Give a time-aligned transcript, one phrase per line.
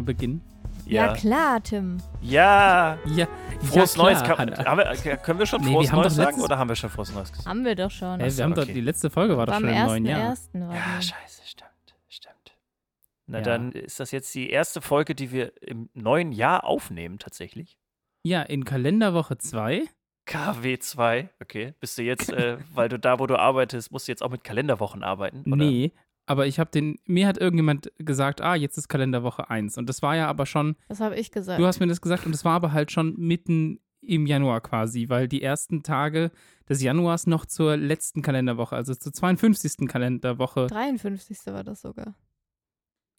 [0.00, 0.40] mal beginnen?
[0.86, 1.98] Ja, klar, Tim.
[2.20, 2.98] Ja.
[3.06, 3.28] Ja,
[3.62, 4.22] Frohes ja, Neues.
[4.22, 6.90] Kann, wir, können wir schon Nee, frohes wir Neues doch sagen oder haben wir schon
[6.90, 7.48] frohes Neues gesagt?
[7.48, 8.18] Haben wir doch schon.
[8.20, 8.66] Hey, wir haben okay.
[8.66, 10.20] doch, die letzte Folge war doch Beim schon im neuen Jahr.
[10.20, 11.70] ersten, war Ja, scheiße, stimmt.
[12.08, 12.56] Stimmt.
[13.26, 13.44] Na, Ja.
[13.44, 17.76] dann ist das jetzt die erste Folge, die wir im neuen Jahr aufnehmen, tatsächlich.
[18.24, 19.84] Ja, in Kalenderwoche 2.
[20.28, 21.74] KW2, okay.
[21.80, 24.44] Bist du jetzt, äh, weil du da, wo du arbeitest, musst du jetzt auch mit
[24.44, 25.42] Kalenderwochen arbeiten?
[25.46, 25.56] Oder?
[25.64, 25.92] Nee,
[26.26, 29.78] aber ich habe den, mir hat irgendjemand gesagt, ah, jetzt ist Kalenderwoche 1.
[29.78, 31.60] Und das war ja aber schon, Das habe ich gesagt.
[31.60, 35.08] du hast mir das gesagt, und es war aber halt schon mitten im Januar quasi,
[35.08, 36.30] weil die ersten Tage
[36.68, 39.88] des Januars noch zur letzten Kalenderwoche, also zur 52.
[39.88, 41.38] Kalenderwoche, 53.
[41.46, 42.14] war das sogar.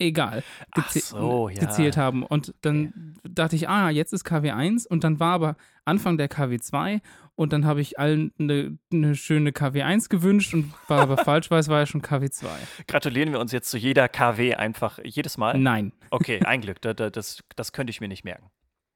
[0.02, 1.60] Egal, geze so, ja.
[1.60, 2.24] gezählt haben.
[2.24, 5.56] Und dann dachte ich, ah, jetzt ist KW1 und dann war aber
[5.86, 7.02] Anfang der KW2
[7.36, 11.60] und dann habe ich allen eine ne schöne KW1 gewünscht und war aber falsch, weil
[11.60, 12.46] es war ja schon KW2.
[12.88, 15.58] Gratulieren wir uns jetzt zu jeder KW einfach jedes Mal?
[15.58, 15.94] Nein.
[16.14, 16.82] Okay, ein Glück.
[16.82, 18.52] Da, da, das, das könnte ich mir nicht merken.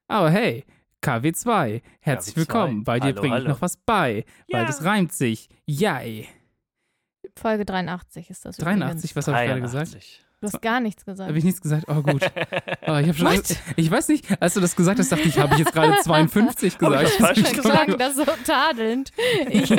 [0.06, 0.66] Aber hey,
[1.02, 2.38] KW2, herzlich KW2.
[2.38, 2.84] willkommen.
[2.84, 4.66] Bei dir bringe ich noch was bei, weil Ja.
[4.66, 5.48] das reimt sich.
[5.64, 6.28] Yay.
[7.34, 8.58] Folge 83 ist das.
[8.58, 9.96] 83, was habe ich gerade gesagt?
[10.46, 10.52] 83.
[10.52, 11.28] Du hast gar nichts gesagt.
[11.28, 11.84] Habe ich nichts gesagt?
[11.88, 12.22] Oh, gut.
[12.88, 13.42] Oh, ich habe schon.
[13.74, 16.74] Ich weiß nicht, als du das gesagt hast, dachte ich, habe ich jetzt gerade 52
[16.80, 17.04] Hab ich gesagt.
[17.04, 18.00] das falsch Ich gesagt?
[18.00, 19.10] das so tadelnd.
[19.50, 19.70] Ich,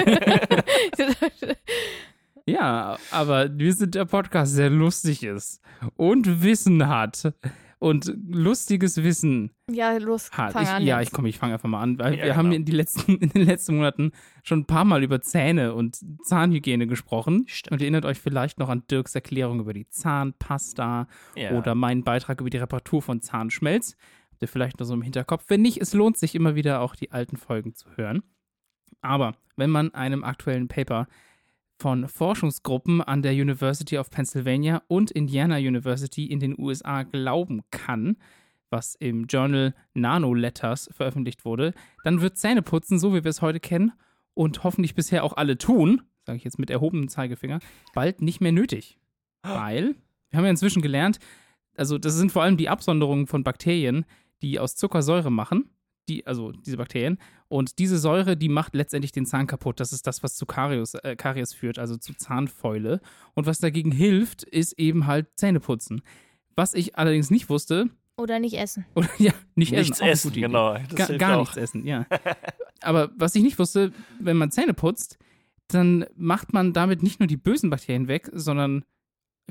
[2.46, 5.62] Ja, aber wir sind der Podcast, der lustig ist
[5.96, 7.34] und Wissen hat.
[7.80, 10.54] Und lustiges Wissen ja, los, hat.
[10.54, 10.84] fang Ich, an.
[10.84, 11.10] ja, jetzt.
[11.10, 12.00] ich komme, ich fange einfach mal an.
[12.00, 12.56] Weil Ja, wir haben genau.
[12.56, 14.12] in, die letzten, in den letzten Monaten
[14.42, 17.44] schon ein paar Mal über Zähne und Zahnhygiene gesprochen.
[17.48, 17.74] Stimmt.
[17.74, 21.52] Und ihr erinnert euch vielleicht noch an Dirks Erklärung über die Zahnpasta Ja.
[21.52, 23.96] oder meinen Beitrag über die Reparatur von Zahnschmelz.
[24.32, 25.44] Habt ihr vielleicht noch so im Hinterkopf.
[25.48, 28.24] Wenn nicht, es lohnt sich immer wieder auch die alten Folgen zu hören.
[29.02, 31.08] Aber wenn man einem aktuellen Paper
[31.78, 38.18] von Forschungsgruppen an der University of Pennsylvania und Indiana University in den USA glauben kann,
[38.70, 41.74] was im Journal Nanoletters veröffentlicht wurde,
[42.04, 43.94] dann wird Zähneputzen, so wie wir es heute kennen
[44.34, 47.60] und hoffentlich bisher auch alle tun, sage ich jetzt mit erhobenem Zeigefinger,
[47.94, 48.98] bald nicht mehr nötig.
[49.44, 49.96] Weil,
[50.30, 51.20] wir haben ja inzwischen gelernt,
[51.76, 54.06] also das sind vor allem die Absonderungen von Bakterien,
[54.42, 55.70] die aus Zuckersäure machen,
[56.08, 57.18] die, also diese Bakterien.
[57.50, 59.80] Und diese Säure, die macht letztendlich den Zahn kaputt.
[59.80, 63.00] Das ist das, was zu Karies, äh, Karies führt, also zu Zahnfäule.
[63.36, 66.02] Und was dagegen hilft, ist eben halt Zähneputzen.
[66.56, 68.86] Was ich allerdings nicht wusste, Oder nicht essen.
[68.96, 70.74] oder ja, nicht Nichts essen, essen, genau.
[70.74, 71.42] Das Ga, hilft gar auch.
[71.42, 72.06] nichts essen, ja.
[72.82, 75.18] Aber was ich nicht wusste, wenn man Zähne putzt,
[75.68, 78.84] dann macht man damit nicht nur die bösen Bakterien weg, sondern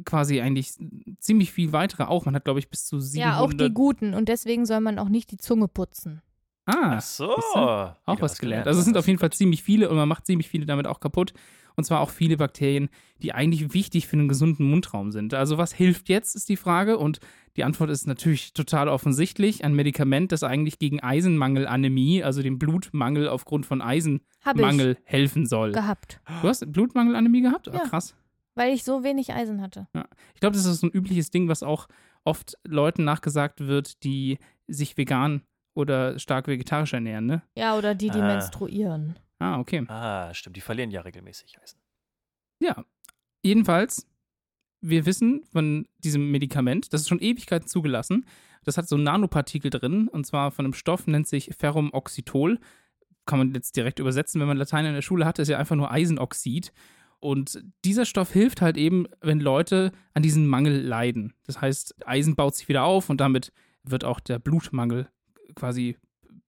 [0.04, 0.72] quasi eigentlich
[1.20, 2.24] ziemlich viel weitere auch.
[2.24, 3.34] Man hat, glaube ich, bis zu 700.
[3.34, 4.14] Ja, auch die guten.
[4.14, 6.22] Und deswegen soll man auch nicht die Zunge putzen.
[6.66, 7.28] Ah, Ach so.
[7.30, 8.66] auch Wieder was gelernt.
[8.66, 11.00] Also es sind auf jeden Fall ziemlich viele und man macht ziemlich viele damit auch
[11.00, 11.32] kaputt.
[11.78, 12.88] Und zwar auch viele Bakterien,
[13.22, 15.34] die eigentlich wichtig für einen gesunden Mundraum sind.
[15.34, 16.96] Also was hilft jetzt, ist die Frage.
[16.98, 17.20] Und
[17.56, 19.62] die Antwort ist natürlich total offensichtlich.
[19.62, 25.44] Ein Medikament, das eigentlich gegen Eisenmangelanämie, also den Blutmangel aufgrund von Hab ich Eisenmangel, helfen
[25.46, 25.72] soll.
[25.72, 26.20] gehabt.
[26.42, 27.68] Du hast Blutmangelanämie gehabt?
[27.68, 27.80] Ah, Ja.
[27.84, 28.14] krass.
[28.54, 29.86] Weil ich so wenig Eisen hatte.
[30.34, 31.88] Ich glaube, das ist so ein übliches Ding, was auch
[32.24, 35.42] oft Leuten nachgesagt wird, die sich vegan
[35.76, 37.42] oder stark vegetarisch ernähren, ne?
[37.54, 38.26] Ja, oder die, die Ah.
[38.26, 39.18] menstruieren.
[39.38, 39.84] Ah, okay.
[39.88, 40.56] Ah, stimmt.
[40.56, 41.78] Die verlieren ja regelmäßig Eisen.
[42.60, 42.84] Ja,
[43.42, 44.06] jedenfalls,
[44.80, 48.24] wir wissen von diesem Medikament, das ist schon Ewigkeiten zugelassen.
[48.64, 52.58] Das hat so Nanopartikel drin, und zwar von einem Stoff, nennt sich Ferrumoxytol.
[53.26, 55.76] Kann man jetzt direkt übersetzen, wenn man Latein in der Schule hatte, ist ja einfach
[55.76, 56.72] nur Eisenoxid.
[57.18, 61.34] Und dieser Stoff hilft halt eben, wenn Leute an diesem Mangel leiden.
[61.44, 65.08] Das heißt, Eisen baut sich wieder auf und damit wird auch der Blutmangel
[65.56, 65.96] quasi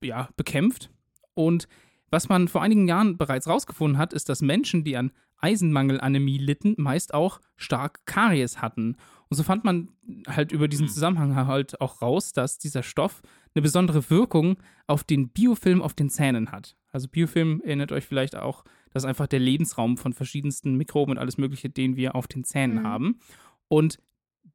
[0.01, 0.89] ja, bekämpft.
[1.33, 1.67] Und
[2.09, 6.75] was man vor einigen Jahren bereits rausgefunden hat, ist, dass Menschen, die an Eisenmangelanämie litten,
[6.77, 8.95] meist auch stark Karies hatten.
[9.29, 9.89] Und so fand man
[10.27, 13.21] halt über diesen Zusammenhang halt auch raus, dass dieser Stoff
[13.53, 16.75] eine besondere Wirkung auf den Biofilm auf den Zähnen hat.
[16.91, 21.17] Also Biofilm erinnert euch vielleicht auch, das ist einfach der Lebensraum von verschiedensten Mikroben und
[21.19, 22.87] alles Mögliche, den wir auf den Zähnen Mhm.
[22.87, 23.19] haben.
[23.67, 23.99] Und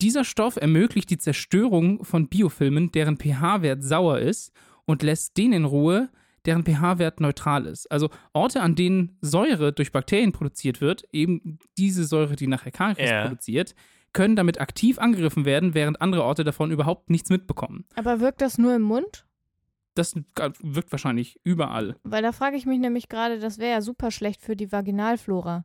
[0.00, 4.52] dieser Stoff ermöglicht die Zerstörung von Biofilmen, deren pH-Wert sauer ist
[4.84, 6.10] und lässt den in Ruhe,
[6.44, 7.90] deren pH-Wert neutral ist.
[7.90, 13.08] Also Orte, an denen Säure durch Bakterien produziert wird, eben diese Säure, die nachher Karies
[13.10, 13.22] Ja.
[13.22, 13.74] produziert,
[14.12, 17.84] können damit aktiv angegriffen werden, während andere Orte davon überhaupt nichts mitbekommen.
[17.96, 19.26] Aber wirkt das nur im Mund?
[19.94, 20.14] Das
[20.60, 21.96] wirkt wahrscheinlich überall.
[22.02, 25.64] Weil da frage ich mich nämlich gerade, das wäre ja super schlecht für die Vaginalflora.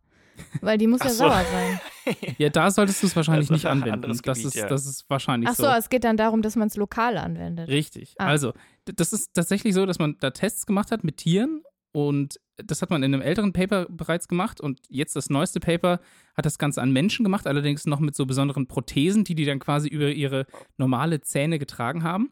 [0.61, 1.17] Weil die muss Ach ja so.
[1.19, 1.79] sauer sein.
[2.39, 3.93] Ja, da solltest du es wahrscheinlich Das ist nicht anwenden.
[4.05, 4.67] anderes Das Gebiet, ist, ja.
[4.67, 5.69] das ist wahrscheinlich Ach so, so.
[5.69, 7.69] es geht dann darum, dass man es lokal anwendet.
[7.69, 8.15] Richtig.
[8.17, 8.25] Ah.
[8.25, 8.53] Also,
[8.85, 12.89] das ist tatsächlich so, dass man da Tests gemacht hat mit Tieren Und das hat
[12.89, 15.99] man in einem älteren Paper bereits gemacht und jetzt das neueste Paper
[16.35, 19.59] hat das Ganze an Menschen gemacht, allerdings noch mit so besonderen Prothesen, die die dann
[19.59, 20.45] quasi über ihre
[20.77, 22.31] normale Zähne getragen haben.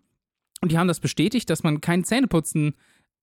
[0.61, 2.73] Und die haben das bestätigt, dass man kein Zähneputzen,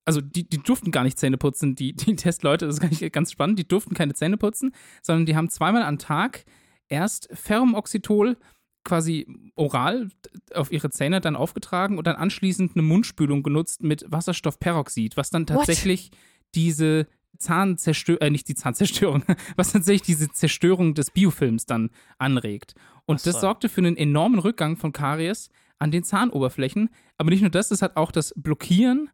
[0.05, 3.13] also die, die durften gar nicht Zähne putzen, die, die Testleute, das ist gar nicht
[3.13, 4.73] ganz spannend, die durften keine Zähne putzen,
[5.03, 6.45] sondern die haben zweimal am Tag
[6.89, 8.37] erst Ferromoxytol
[8.85, 10.09] quasi oral
[10.55, 15.47] auf ihre Zähne dann aufgetragen und dann anschließend eine Mundspülung genutzt mit Wasserstoffperoxid, was dann
[15.47, 16.11] tatsächlich
[16.55, 17.07] diese
[17.39, 19.25] Zahnzerstörung, äh, nicht die Zahnzerstörung,
[19.57, 22.75] was tatsächlich diese Zerstörung des Biofilms dann anregt.
[23.07, 23.31] Und so.
[23.31, 25.49] das sorgte für einen enormen Rückgang von Karies
[25.79, 26.91] an den Zahnoberflächen.
[27.17, 29.11] Aber nicht nur das, es hat auch das Blockieren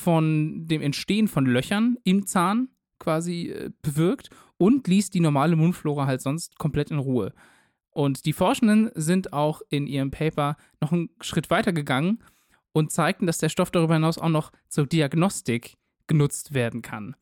[0.00, 2.68] von dem Entstehen von Löchern im Zahn
[2.98, 7.32] quasi äh, bewirkt und ließ die normale Mundflora halt sonst komplett in Ruhe.
[7.90, 12.22] Und die Forschenden sind auch in ihrem Paper noch einen Schritt weiter gegangen
[12.72, 15.76] und zeigten, dass der Stoff darüber hinaus auch noch zur Diagnostik
[16.06, 17.16] genutzt werden kann.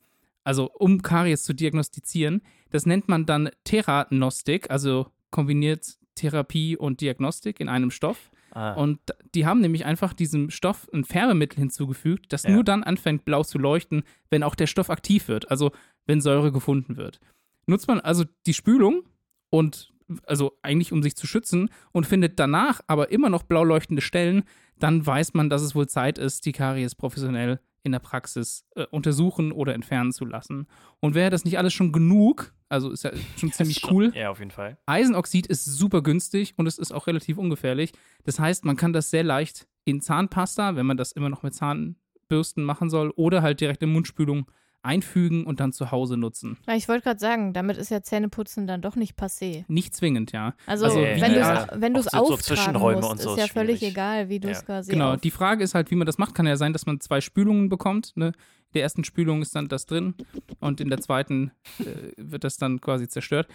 [0.44, 2.42] Also um Karies zu diagnostizieren.
[2.70, 8.30] Das nennt man dann Theranostik, also kombiniert Therapie und Diagnostik in einem Stoff.
[8.58, 8.98] Ah, Und
[9.34, 12.50] die haben nämlich einfach diesem Stoff ein Färbemittel hinzugefügt, das Ja.
[12.50, 15.70] nur dann anfängt blau zu leuchten, wenn auch der Stoff aktiv wird, also
[16.06, 17.20] wenn Säure gefunden wird.
[17.66, 19.04] Nutzt man also die Spülung
[19.50, 19.92] und
[20.26, 24.42] also eigentlich um sich zu schützen und findet danach aber immer noch blau leuchtende Stellen,
[24.78, 28.86] dann weiß man, dass es wohl Zeit ist, die Karies professionell in der Praxis äh,
[28.90, 30.66] untersuchen oder entfernen zu lassen.
[31.00, 34.30] Und wäre das nicht alles schon genug, also ist ja schon ziemlich schon- cool, Ja,
[34.30, 34.78] auf jeden Fall.
[34.86, 37.92] Eisenoxid ist super günstig und es ist auch relativ ungefährlich.
[38.24, 41.54] Das heißt, man kann das sehr leicht in Zahnpasta, wenn man das immer noch mit
[41.54, 44.50] Zahnbürsten machen soll, oder halt direkt in Mundspülung
[44.82, 46.56] einfügen und dann zu Hause nutzen.
[46.66, 49.64] Ja, ich wollte gerade sagen, damit ist ja Zähneputzen dann doch nicht passé.
[49.68, 50.54] Nicht zwingend, ja.
[50.66, 53.38] Also, Also, wenn du es wenn du's so- so auftragen Zwischenräume musst, und so ist
[53.38, 54.64] ist ja völlig egal, wie du es Ja.
[54.64, 56.34] quasi Genau, auf die Frage ist halt, wie man das macht.
[56.34, 58.12] Kann ja sein, dass man zwei Spülungen bekommt.
[58.16, 58.28] Ne?
[58.28, 60.14] In der ersten Spülung ist dann das drin
[60.60, 63.48] und in der zweiten äh, wird das dann quasi zerstört.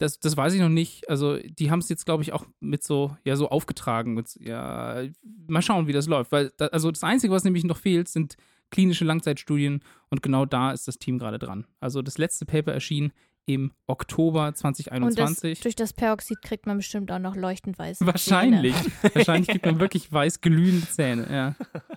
[0.00, 1.08] Das, das weiß ich noch nicht.
[1.08, 4.14] Also, die haben es jetzt, glaube ich, auch mit so, ja, so aufgetragen.
[4.14, 5.02] Mit, ja,
[5.48, 6.30] mal schauen, wie das läuft.
[6.30, 8.36] Weil, da, also, das Einzige, was nämlich noch fehlt, sind
[8.70, 11.66] klinische Langzeitstudien und genau da ist das Team gerade dran.
[11.80, 13.12] Also, das letzte Paper erschien
[13.46, 15.60] im Oktober Und das, 2021.
[15.60, 18.74] durch das Peroxid kriegt man bestimmt auch noch leuchtend weiße Wahrscheinlich.
[18.76, 19.14] Zähne.
[19.14, 21.54] Wahrscheinlich gibt man wirklich weiß glühende Zähne, ja.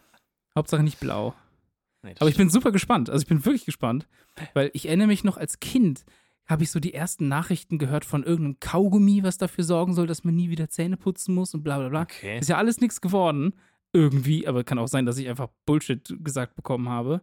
[0.55, 1.33] Hauptsache nicht blau.
[2.03, 3.09] Nee, Aber ich bin super gespannt.
[3.09, 4.07] Also ich bin wirklich gespannt,
[4.53, 6.03] weil ich erinnere mich noch als Kind,
[6.47, 10.23] habe ich so die ersten Nachrichten gehört von irgendeinem Kaugummi, was dafür sorgen soll, dass
[10.23, 12.01] man nie wieder Zähne putzen muss und bla bla bla.
[12.01, 12.39] Okay.
[12.39, 13.53] Ist ja alles nichts geworden.
[13.93, 17.21] Irgendwie, aber kann auch sein, dass ich einfach Bullshit gesagt bekommen habe.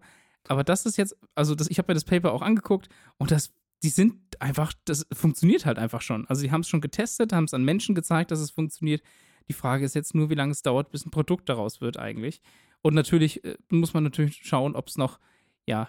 [0.49, 2.88] Aber das ist jetzt, also das, ich habe mir das Paper auch angeguckt
[3.19, 6.26] und das, die sind einfach, das funktioniert halt einfach schon.
[6.26, 9.03] Also die haben es schon getestet, haben es an Menschen gezeigt, dass es funktioniert.
[9.49, 12.41] Die Frage ist jetzt nur, wie lange es dauert, bis ein Produkt daraus wird eigentlich.
[12.82, 15.19] Und natürlich äh, muss man natürlich schauen, ob es noch,
[15.67, 15.88] ja,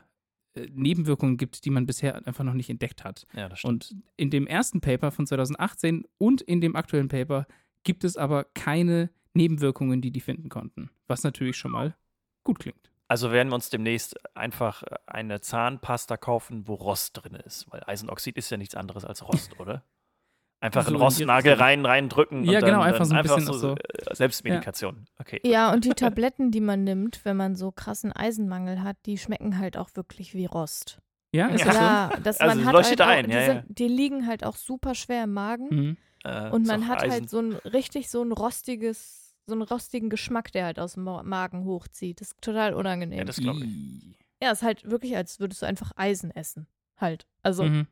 [0.53, 3.27] äh, Nebenwirkungen gibt, die man bisher einfach noch nicht entdeckt hat.
[3.33, 3.91] Ja, das stimmt.
[3.91, 7.47] Und in dem ersten Paper von 2018 und in dem aktuellen Paper
[7.83, 10.89] gibt es aber keine Nebenwirkungen, die die finden konnten.
[11.07, 11.95] Was natürlich schon mal
[12.43, 12.91] gut klingt.
[13.07, 17.65] Also werden wir uns demnächst einfach äh, eine Zahnpasta kaufen, wo Rost drin ist.
[17.71, 19.83] Weil Eisenoxid ist ja nichts anderes als Rost, oder?
[20.61, 22.43] Einfach So einen in die Rostnagel rein, reindrücken.
[22.43, 23.75] Ja, und genau, dann, einfach so ein dann bisschen auch so.
[23.75, 25.05] äh, Selbstmedikation.
[25.17, 25.39] Okay.
[25.45, 29.57] Ja, und die Tabletten, die man nimmt, wenn man so krassen Eisenmangel hat, die schmecken
[29.57, 30.99] halt auch wirklich wie Rost.
[31.33, 31.65] Ja, ist Ja.
[31.65, 31.81] das so?
[31.81, 33.63] Ja, das, Also man es hat leuchtet halt auch, ein, die, ja, sind, ja.
[33.69, 35.67] die liegen halt auch super schwer im Magen.
[35.69, 35.97] Mhm.
[36.25, 37.11] Äh, Und man hat Eisen.
[37.11, 39.18] halt so ein richtig so ein rostiges,
[39.49, 42.21] so einen rostigen Geschmack, der halt aus dem Ma- Magen hochzieht.
[42.21, 43.19] Das ist total unangenehm.
[43.19, 44.17] Ja, das glaube ich.
[44.41, 46.67] Ja, ist halt wirklich, als würdest du einfach Eisen essen.
[46.97, 47.27] Halt.
[47.43, 47.87] Also, Mhm.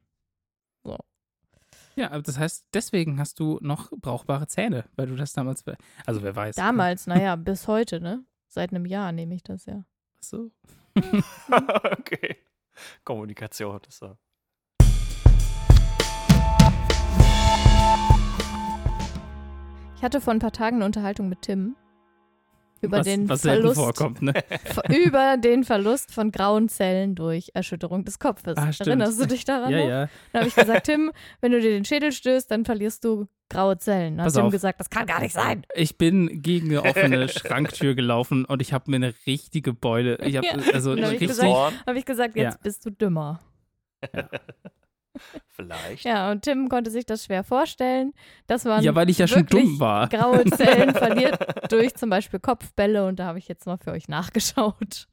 [0.84, 0.98] So.
[1.96, 5.66] Ja, aber das heißt, deswegen hast du noch brauchbare Zähne, weil du das damals,
[6.06, 6.56] also wer weiß.
[6.56, 8.24] damals, naja, bis heute, ne?
[8.48, 9.84] Seit einem Jahr nehme ich das ja.
[10.18, 10.52] Ach So.
[12.00, 12.38] okay.
[13.04, 14.18] Kommunikation ist so.
[19.98, 21.76] Ich hatte vor ein paar Tagen eine Unterhaltung mit Tim
[22.82, 24.34] über was, den was Verlust, vorkommt, ne?
[25.04, 28.56] über den Verlust von grauen Zellen durch Erschütterung des Kopfes.
[28.56, 28.70] Ah.
[28.80, 29.72] Erinnerst du dich daran?
[29.72, 29.88] Ja, noch?
[29.90, 30.10] ja.
[30.32, 31.12] Dann habe ich gesagt, Tim,
[31.42, 34.18] wenn du dir den Schädel stößt, dann verlierst du graue Zellen.
[34.18, 34.52] Dann hat Pass Tim auf.
[34.52, 35.64] gesagt, das kann gar nicht sein.
[35.74, 40.18] Ich bin gegen eine offene Schranktür gelaufen und ich habe mir eine richtige Beule.
[40.24, 40.54] Ich habe Ja.
[40.74, 41.40] also Und dann hab ich richtig.
[41.40, 42.60] gesagt, Habe ich gesagt, jetzt Ja.
[42.62, 43.40] bist du dümmer.
[45.50, 46.04] vielleicht.
[46.04, 48.14] Ja, und Tim konnte sich das schwer vorstellen,
[48.48, 50.08] dass man Ja, weil ich ja schon dumm war.
[50.10, 54.08] graue Zellen verliert durch zum Beispiel Kopfbälle und da habe ich jetzt mal für euch
[54.08, 55.08] nachgeschaut.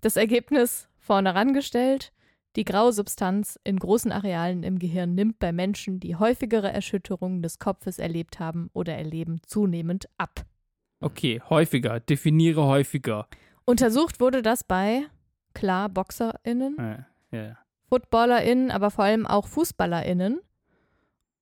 [0.00, 2.12] Das Ergebnis vorne rangestellt.
[2.56, 7.60] Die graue Substanz in großen Arealen im Gehirn nimmt bei Menschen, die häufigere Erschütterungen des
[7.60, 10.44] Kopfes erlebt haben oder erleben, zunehmend ab.
[11.00, 12.00] Okay, häufiger.
[12.00, 13.28] Definiere häufiger.
[13.64, 15.06] Untersucht wurde das bei
[15.54, 17.58] klar BoxerInnen, Ja, ja, ja.
[17.90, 20.40] FootballerInnen, aber vor allem auch FußballerInnen.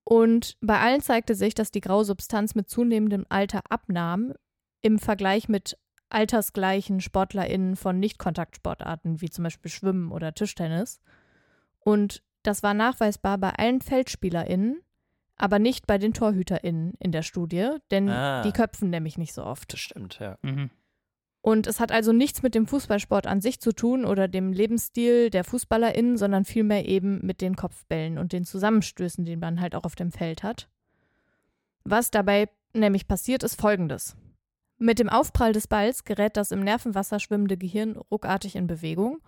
[0.04, 4.32] Und bei allen zeigte sich, dass die graue Substanz mit zunehmendem Alter abnahm
[4.80, 5.76] im Vergleich mit
[6.08, 11.00] altersgleichen SportlerInnen von Nicht-Kontaktsportarten, wie zum Beispiel Schwimmen oder Tischtennis.
[11.80, 14.80] Und das war nachweisbar bei allen FeldspielerInnen,
[15.36, 18.40] aber nicht bei den TorhüterInnen in der Studie, denn Ah.
[18.42, 19.70] die köpfen nämlich nicht so oft.
[19.74, 20.38] Das stimmt, ja.
[20.40, 20.70] Mhm.
[21.48, 25.30] Und es hat also nichts mit dem Fußballsport an sich zu tun oder dem Lebensstil
[25.30, 29.84] der FußballerInnen, sondern vielmehr eben mit den Kopfbällen und den Zusammenstößen, die man halt auch
[29.84, 30.68] auf dem Feld hat.
[31.84, 34.14] Was dabei nämlich passiert, ist folgendes.
[34.76, 39.22] Mit dem Aufprall des Balls gerät das im Nervenwasser schwimmende Gehirn ruckartig in Bewegung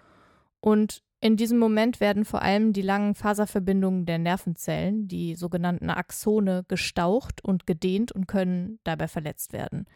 [0.60, 6.66] und in diesem Moment werden vor allem die langen Faserverbindungen der Nervenzellen, die sogenannten Axone,
[6.68, 9.86] gestaucht und gedehnt und können dabei verletzt werden.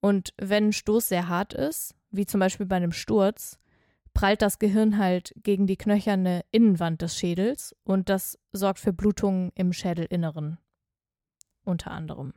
[0.00, 3.58] Und wenn ein Stoß sehr hart ist, wie zum Beispiel bei einem Sturz,
[4.14, 9.52] prallt das Gehirn halt gegen die knöcherne Innenwand des Schädels und das sorgt für Blutungen
[9.54, 10.58] im Schädelinneren.
[11.64, 12.32] Unter anderem.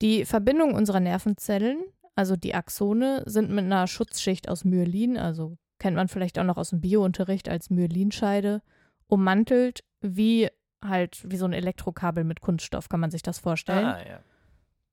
[0.00, 1.82] Die Verbindung unserer Nervenzellen,
[2.14, 6.56] also die Axone, sind mit einer Schutzschicht aus Myelin, also kennt man vielleicht auch noch
[6.56, 8.62] aus dem Biounterricht als Myelinscheide,
[9.08, 10.48] ummantelt, wie
[10.84, 13.86] halt wie so ein Elektrokabel mit Kunststoff, kann man sich das vorstellen.
[13.86, 14.20] Ah, ja.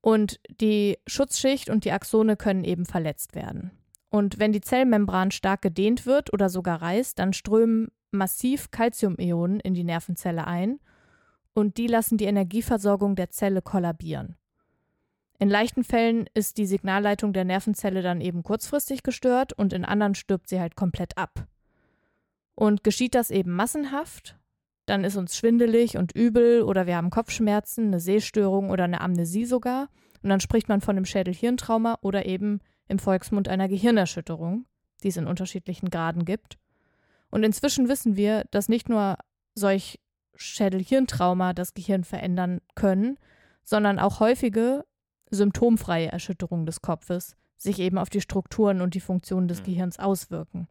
[0.00, 3.70] Und die Schutzschicht und die Axone können eben verletzt werden.
[4.08, 9.74] Und wenn die Zellmembran stark gedehnt wird oder sogar reißt, dann strömen massiv Calciumionen in
[9.74, 10.80] die Nervenzelle ein
[11.54, 14.36] und die lassen die Energieversorgung der Zelle kollabieren.
[15.38, 20.14] In leichten Fällen ist die Signalleitung der Nervenzelle dann eben kurzfristig gestört und in anderen
[20.14, 21.46] stirbt sie halt komplett ab.
[22.54, 24.38] Und geschieht das eben massenhaft,
[24.90, 29.44] dann ist uns schwindelig und übel oder wir haben Kopfschmerzen, eine Sehstörung oder eine Amnesie
[29.44, 29.88] sogar.
[30.20, 34.66] Und dann spricht man von einem Schädel-Hirntrauma oder eben im Volksmund einer Gehirnerschütterung,
[35.04, 36.58] die es in unterschiedlichen Graden gibt.
[37.30, 39.16] Und inzwischen wissen wir, dass nicht nur
[39.54, 40.00] solch
[40.34, 43.16] Schädel-Hirntrauma das Gehirn verändern können,
[43.62, 44.84] sondern auch häufige
[45.30, 49.66] symptomfreie Erschütterungen des Kopfes sich eben auf die Strukturen und die Funktionen des Mhm.
[49.66, 50.66] Gehirns auswirken.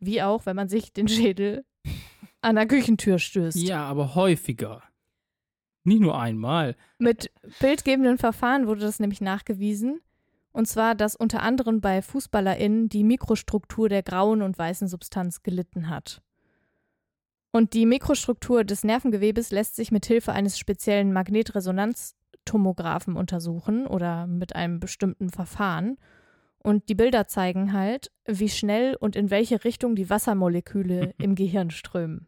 [0.00, 1.66] Wie auch, wenn man sich den Schädel
[2.40, 3.58] an der Küchentür stößt.
[3.58, 4.82] Ja, aber häufiger.
[5.84, 6.76] Nicht nur einmal.
[6.98, 7.30] Mit
[7.60, 10.00] bildgebenden Verfahren wurde das nämlich nachgewiesen.
[10.52, 15.88] Und zwar, dass unter anderem bei FußballerInnen die Mikrostruktur der grauen und weißen Substanz gelitten
[15.88, 16.22] hat.
[17.52, 24.54] Und die Mikrostruktur des Nervengewebes lässt sich mit Hilfe eines speziellen Magnetresonanztomographen untersuchen oder mit
[24.54, 25.96] einem bestimmten Verfahren.
[26.62, 31.70] Und die Bilder zeigen halt, wie schnell und in welche Richtung die Wassermoleküle im Gehirn
[31.70, 32.26] strömen.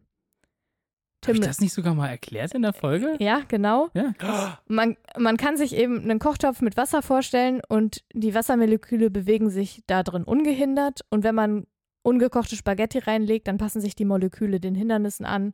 [1.22, 3.16] Habe ich Tim- das nicht sogar mal erklärt in der Folge?
[3.18, 3.90] ja, genau.
[3.92, 4.58] Ja.
[4.68, 9.82] Man, man kann sich eben einen Kochtopf mit Wasser vorstellen und die Wassermoleküle bewegen sich
[9.86, 11.00] da drin ungehindert.
[11.10, 11.66] Und wenn man
[12.02, 15.52] ungekochte Spaghetti reinlegt, dann passen sich die Moleküle den Hindernissen an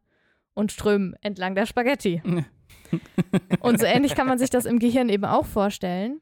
[0.54, 2.22] und strömen entlang der Spaghetti.
[3.60, 6.20] Und so ähnlich kann man sich das im Gehirn eben auch vorstellen.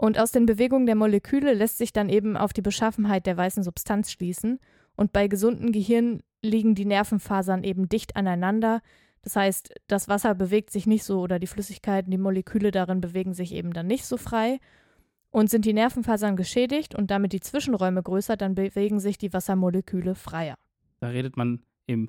[0.00, 3.62] Und aus den Bewegungen der Moleküle lässt sich dann eben auf die Beschaffenheit der weißen
[3.62, 4.58] Substanz schließen.
[4.96, 8.80] Und bei gesunden Gehirn liegen die Nervenfasern eben dicht aneinander.
[9.20, 13.34] Das heißt, das Wasser bewegt sich nicht so oder die Flüssigkeiten, die Moleküle darin bewegen
[13.34, 14.58] sich eben dann nicht so frei.
[15.28, 20.14] Und sind die Nervenfasern geschädigt und damit die Zwischenräume größer, dann bewegen sich die Wassermoleküle
[20.14, 20.54] freier.
[21.00, 22.08] Da redet man im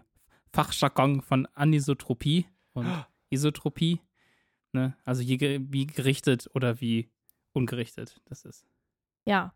[0.54, 2.88] Fachjargon von Anisotropie und
[3.30, 4.00] Isotropie.
[4.72, 4.96] Ne?
[5.04, 7.10] Also je, wie gerichtet oder wie
[7.54, 8.66] ungerichtet das ist.
[9.26, 9.54] Ja.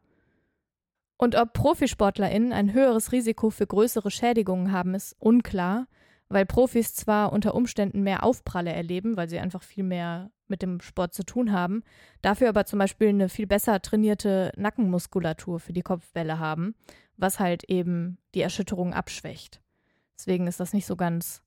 [1.17, 5.87] Und ob ProfisportlerInnen ein höheres Risiko für größere Schädigungen haben, ist unklar,
[6.27, 10.81] weil Profis zwar unter Umständen mehr Aufpralle erleben, weil sie einfach viel mehr mit dem
[10.81, 11.83] Sport zu tun haben,
[12.21, 16.75] dafür aber zum Beispiel eine viel besser trainierte Nackenmuskulatur für die Kopfbälle haben,
[17.17, 19.61] was halt eben die Erschütterung abschwächt.
[20.17, 21.41] Deswegen ist das nicht so ganz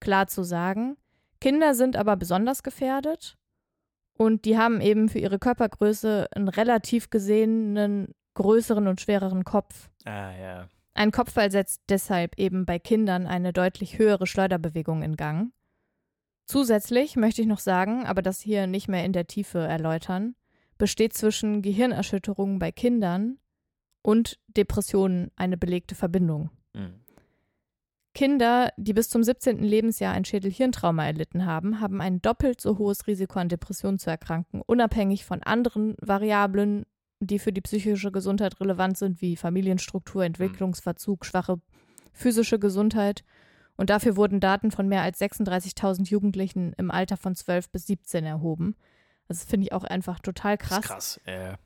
[0.00, 0.96] klar zu sagen.
[1.40, 3.36] Kinder sind aber besonders gefährdet
[4.22, 9.90] und die haben eben für ihre Körpergröße einen relativ gesehenen größeren und schwereren Kopf.
[10.04, 10.68] Ah, ja.
[10.94, 15.52] Ein Kopfball setzt deshalb eben bei Kindern eine deutlich höhere Schleuderbewegung in Gang.
[16.44, 20.34] Zusätzlich möchte ich noch sagen, aber das hier nicht mehr in der Tiefe erläutern,
[20.76, 23.38] besteht zwischen Gehirnerschütterungen bei Kindern
[24.02, 26.50] und Depressionen eine belegte Verbindung.
[26.74, 27.01] Hm.
[28.14, 29.58] Kinder, die bis zum 17.
[29.62, 34.60] Lebensjahr ein Schädel-Hirntrauma erlitten haben, haben ein doppelt so hohes Risiko an Depressionen zu erkranken,
[34.66, 36.84] unabhängig von anderen Variablen,
[37.20, 41.60] die für die psychische Gesundheit relevant sind, wie Familienstruktur, Entwicklungsverzug, schwache
[42.12, 43.24] physische Gesundheit.
[43.76, 48.24] Und dafür wurden Daten von mehr als 36.000 Jugendlichen im Alter von 12 bis 17
[48.24, 48.76] erhoben.
[49.28, 50.84] Das finde ich auch einfach total krass.
[50.84, 51.20] krass.
[51.26, 51.56] Ja.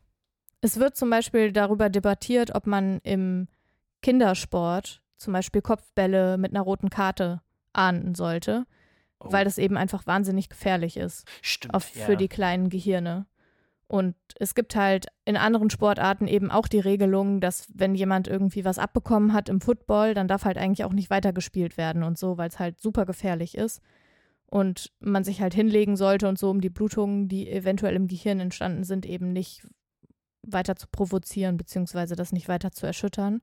[0.61, 3.49] Es wird zum Beispiel darüber debattiert, ob man im
[4.03, 7.41] Kindersport, zum Beispiel Kopfbälle mit einer roten Karte,
[7.73, 8.67] ahnden sollte,
[9.19, 11.75] Oh, weil das eben einfach wahnsinnig gefährlich ist stimmt.
[11.75, 12.05] auf, ja.
[12.05, 13.27] für die kleinen Gehirne.
[13.89, 18.65] Und es gibt halt in anderen Sportarten eben auch die Regelung, dass wenn jemand irgendwie
[18.65, 22.37] was abbekommen hat im Football, dann darf halt eigentlich auch nicht weitergespielt werden und so,
[22.37, 23.81] weil es halt super gefährlich ist.
[24.49, 28.41] Und man sich halt hinlegen sollte und so, um die Blutungen, die eventuell im Gehirn
[28.41, 29.67] entstanden sind, eben nicht
[30.43, 33.41] weiter zu provozieren, beziehungsweise das nicht weiter zu erschüttern.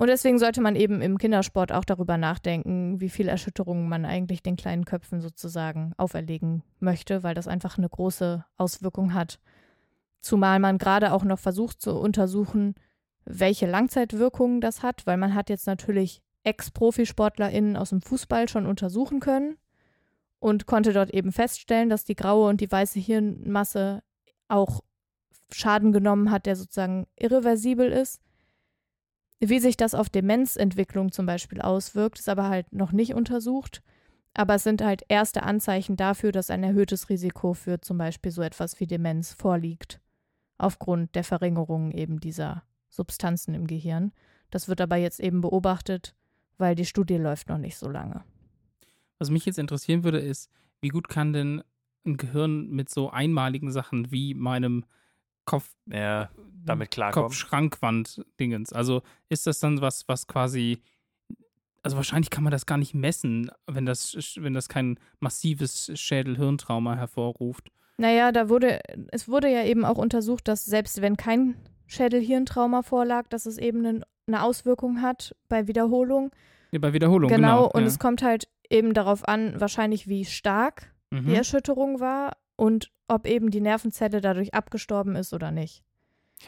[0.00, 4.42] Und deswegen sollte man eben im Kindersport auch darüber nachdenken, wie viel Erschütterungen man eigentlich
[4.42, 9.40] den kleinen Köpfen sozusagen auferlegen möchte, weil das einfach eine große Auswirkung hat.
[10.22, 12.76] Zumal man gerade auch noch versucht zu untersuchen,
[13.26, 19.20] welche Langzeitwirkungen das hat, weil man hat jetzt natürlich Ex-Profisportlerinnen aus dem Fußball schon untersuchen
[19.20, 19.58] können
[20.38, 24.02] und konnte dort eben feststellen, dass die graue und die weiße Hirnmasse
[24.48, 24.80] auch
[25.52, 28.22] Schaden genommen hat, der sozusagen irreversibel ist.
[29.40, 33.82] Wie sich das auf Demenzentwicklung zum Beispiel auswirkt, ist aber halt noch nicht untersucht.
[34.34, 38.42] Aber es sind halt erste Anzeichen dafür, dass ein erhöhtes Risiko für zum Beispiel so
[38.42, 40.00] etwas wie Demenz vorliegt.
[40.58, 44.12] Aufgrund der Verringerung eben dieser Substanzen im Gehirn.
[44.50, 46.14] Das wird aber jetzt eben beobachtet,
[46.58, 48.22] weil die Studie läuft noch nicht so lange.
[49.18, 51.62] Was mich jetzt interessieren würde, ist, wie gut kann denn
[52.04, 54.84] ein Gehirn mit so einmaligen Sachen wie meinem
[55.50, 56.30] Kopf, ja,
[56.64, 57.28] damit klarkommen.
[57.28, 58.72] Kopfschrankwand-Dingens.
[58.72, 60.80] Also ist das dann was, was quasi.
[61.82, 66.94] Also wahrscheinlich kann man das gar nicht messen, wenn das, wenn das kein massives Schädel-Hirntrauma
[66.94, 67.70] hervorruft.
[67.96, 68.80] Naja, da wurde,
[69.10, 73.84] es wurde ja eben auch untersucht, dass selbst wenn kein Schädel-Hirntrauma vorlag, dass es eben
[73.84, 76.30] eine, eine Auswirkung hat bei Wiederholung.
[76.70, 77.56] Ja, bei Wiederholung, genau.
[77.56, 77.88] Genau, und ja.
[77.88, 81.26] es kommt halt eben darauf an, wahrscheinlich wie stark Mhm.
[81.26, 85.82] die Erschütterung war und ob eben die Nervenzelle dadurch abgestorben ist oder nicht.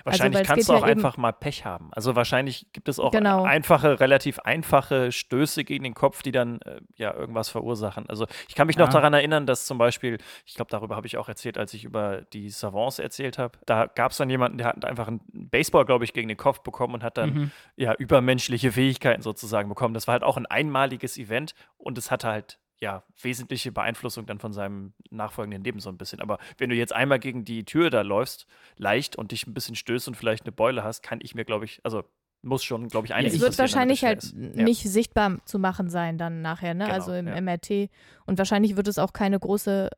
[0.05, 1.91] Wahrscheinlich weil es kannst du auch ja einfach mal Pech haben.
[1.93, 3.43] Also wahrscheinlich gibt es auch Genau.
[3.45, 8.09] einfache, relativ einfache Stöße gegen den Kopf, die dann äh, ja irgendwas verursachen.
[8.09, 8.93] Also ich kann mich noch Ja.
[8.93, 12.23] daran erinnern, dass zum Beispiel, ich glaube, darüber habe ich auch erzählt, als ich über
[12.33, 13.59] die Savants erzählt habe.
[13.67, 15.21] Da gab es dann jemanden, der hat einfach einen
[15.51, 17.51] Baseball, glaube ich, gegen den Kopf bekommen und hat dann Mhm.
[17.77, 19.93] ja übermenschliche Fähigkeiten sozusagen bekommen.
[19.93, 24.41] Das war halt auch ein einmaliges Event und es hatte halt ja wesentliche Beeinflussung dann
[24.41, 26.21] von seinem nachfolgenden Leben so ein bisschen.
[26.21, 29.77] Aber wenn du jetzt einmal gegen die Tür da läufst, leicht und dich ein bisschen
[29.77, 32.03] stößt und vielleicht eine Beule hast, kann ich mir, glaube ich, also
[32.43, 34.35] muss schon, glaube ich, einiges es wird wahrscheinlich halt ist.
[34.35, 34.65] Ja.
[34.65, 36.87] nicht sichtbar zu machen sein dann nachher, ne?
[36.87, 37.41] Genau, also im ja.
[37.41, 37.89] MRT.
[38.27, 39.89] Und wahrscheinlich wird es auch keine große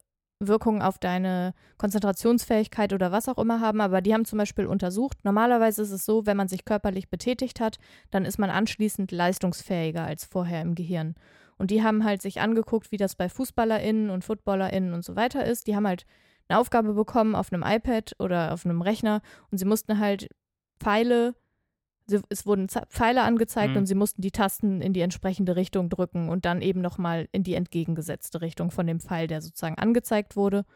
[0.41, 5.17] Wirkung auf deine Konzentrationsfähigkeit oder was auch immer haben, aber die haben zum Beispiel untersucht,
[5.23, 7.79] normalerweise ist es so, wenn man sich körperlich betätigt hat,
[8.11, 11.15] dann ist man anschließend leistungsfähiger als vorher im Gehirn.
[11.59, 15.45] Und die haben halt sich angeguckt, wie das bei FußballerInnen und FootballerInnen und so weiter
[15.45, 15.67] ist.
[15.67, 16.05] Die haben halt
[16.49, 20.29] eine Aufgabe bekommen auf einem iPad oder auf einem Rechner und sie mussten halt
[20.79, 21.35] Pfeile,
[22.29, 23.79] es wurden Pfeile angezeigt Mhm.
[23.79, 27.45] und sie mussten die Tasten in die entsprechende Richtung drücken und dann eben nochmal in
[27.45, 30.67] die entgegengesetzte Richtung von dem Pfeil, der sozusagen angezeigt wurde.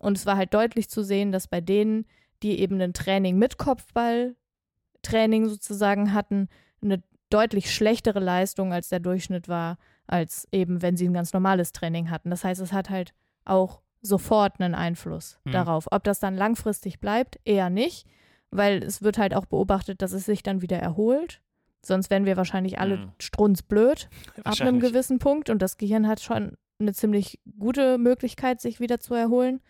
[0.00, 2.06] Und es war halt deutlich zu sehen, dass bei denen,
[2.42, 6.48] die eben ein Training mit Kopfballtraining sozusagen hatten,
[6.82, 11.72] eine deutlich schlechtere Leistung als der Durchschnitt war, als eben wenn sie ein ganz normales
[11.72, 12.30] Training hatten.
[12.30, 13.14] Das heißt, es hat halt
[13.44, 15.52] auch sofort einen Einfluss Mhm.
[15.52, 15.86] darauf.
[15.90, 18.06] Ob das dann langfristig bleibt, eher nicht,
[18.50, 21.40] weil es wird halt auch beobachtet, dass es sich dann wieder erholt.
[21.82, 23.12] Sonst wären wir wahrscheinlich alle Mhm.
[23.18, 24.08] strunzblöd
[24.44, 29.00] ab einem gewissen Punkt und das Gehirn hat schon eine ziemlich gute Möglichkeit, sich wieder
[29.00, 29.60] zu erholen.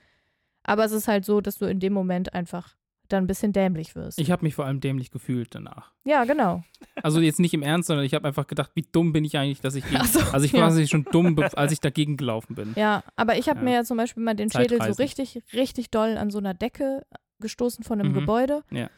[0.64, 2.77] Aber es ist halt so, dass du in dem Moment einfach
[3.08, 4.18] dann ein bisschen dämlich wirst.
[4.18, 5.92] Ich habe mich vor allem dämlich gefühlt danach.
[6.04, 6.62] ja, genau.
[7.02, 9.60] Also jetzt nicht im Ernst, sondern ich habe einfach gedacht, wie dumm bin ich eigentlich,
[9.60, 10.60] dass ich gegen, so, also ich ja.
[10.60, 12.72] war quasi schon dumm, als ich dagegen gelaufen bin.
[12.76, 13.64] Ja, aber ich habe Ja.
[13.64, 17.04] mir ja zum Beispiel mal den Schädel so richtig, richtig doll an so einer Decke
[17.40, 18.14] gestoßen von einem Mhm.
[18.20, 18.62] Gebäude.
[18.70, 18.88] Ja.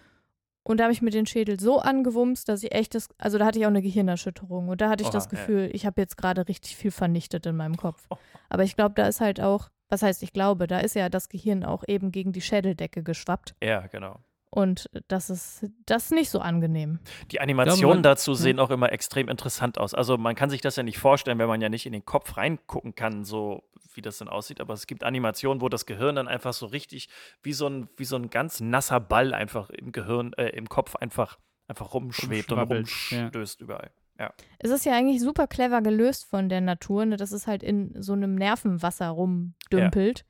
[0.63, 3.47] Und da habe ich mir den Schädel so angewumst, dass ich echt das, also da
[3.47, 4.69] hatte ich auch eine Gehirnerschütterung.
[4.69, 5.31] Und da hatte ich Oha, das ja.
[5.31, 8.05] Gefühl, ich habe jetzt gerade richtig viel vernichtet in meinem Kopf.
[8.11, 8.17] Oh.
[8.49, 11.29] Aber ich glaube, da ist halt auch, was heißt ich glaube, da ist ja das
[11.29, 13.55] Gehirn auch eben gegen die Schädeldecke geschwappt.
[13.63, 14.21] Ja, genau.
[14.51, 17.01] Und das ist, das ist nicht so angenehm.
[17.31, 19.93] Die Animationen man- dazu sehen auch immer extrem interessant aus.
[19.93, 22.37] Also man kann sich das ja nicht vorstellen, wenn man ja nicht in den Kopf
[22.37, 24.61] reingucken kann, so wie das dann aussieht.
[24.61, 27.09] Aber es gibt Animationen, wo das Gehirn dann einfach so richtig
[27.43, 30.97] wie so ein, wie so ein ganz nasser Ball einfach im Gehirn, äh, im Kopf
[30.97, 33.21] einfach, einfach rumschwebt und Rumschwabbelt, ja.
[33.23, 33.91] rumstößt überall.
[34.19, 34.33] Ja.
[34.59, 37.95] Es ist ja eigentlich super clever gelöst von der Natur, ne, dass es halt in
[38.01, 40.25] so einem Nervenwasser rumdümpelt,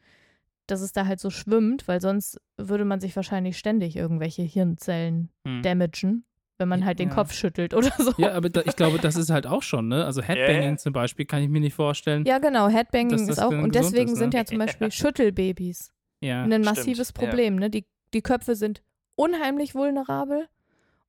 [0.67, 5.31] dass es da halt so schwimmt, weil sonst würde man sich wahrscheinlich ständig irgendwelche Hirnzellen
[5.47, 5.63] Hm.
[5.63, 6.25] damagen,
[6.59, 7.15] wenn man halt den Ja.
[7.15, 8.13] Kopf schüttelt oder so.
[8.19, 10.05] Ja, aber da, ich glaube, das ist halt auch schon, ne?
[10.05, 10.77] Also Headbanging Ja.
[10.79, 12.25] zum Beispiel kann ich mir nicht vorstellen.
[12.25, 14.41] Ja, genau, Headbanging ist auch, und deswegen ist, sind ne?
[14.41, 16.43] ja zum Beispiel Schüttelbabys Ja.
[16.43, 17.23] ein stimmt, massives ja.
[17.25, 17.71] Problem, ne?
[17.71, 18.83] Die, die Köpfe sind
[19.15, 20.49] unheimlich vulnerabel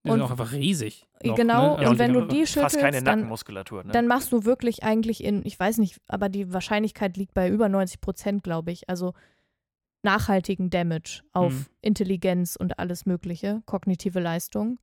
[0.06, 1.06] Die sind auch einfach riesig.
[1.24, 1.80] noch, genau, ne?
[1.80, 3.28] Also und die wenn du die schüttelst, dann.
[3.28, 3.92] Ne?
[3.92, 7.68] dann machst du wirklich eigentlich in, ich weiß nicht, aber die Wahrscheinlichkeit liegt bei über
[7.68, 8.88] 90 Prozent, glaube ich.
[8.90, 9.14] Also
[10.04, 11.66] nachhaltigen Damage auf Mhm.
[11.82, 14.80] Intelligenz und alles Mögliche, kognitive Leistung.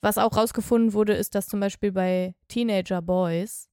[0.00, 3.68] Was auch rausgefunden wurde, ist, dass zum Beispiel bei Teenager Boys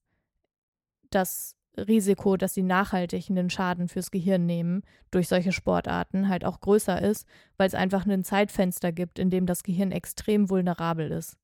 [1.10, 6.60] das Risiko, dass sie nachhaltig einen Schaden fürs Gehirn nehmen durch solche Sportarten halt auch
[6.60, 11.36] größer ist, weil es einfach ein Zeitfenster gibt, in dem das Gehirn extrem vulnerabel ist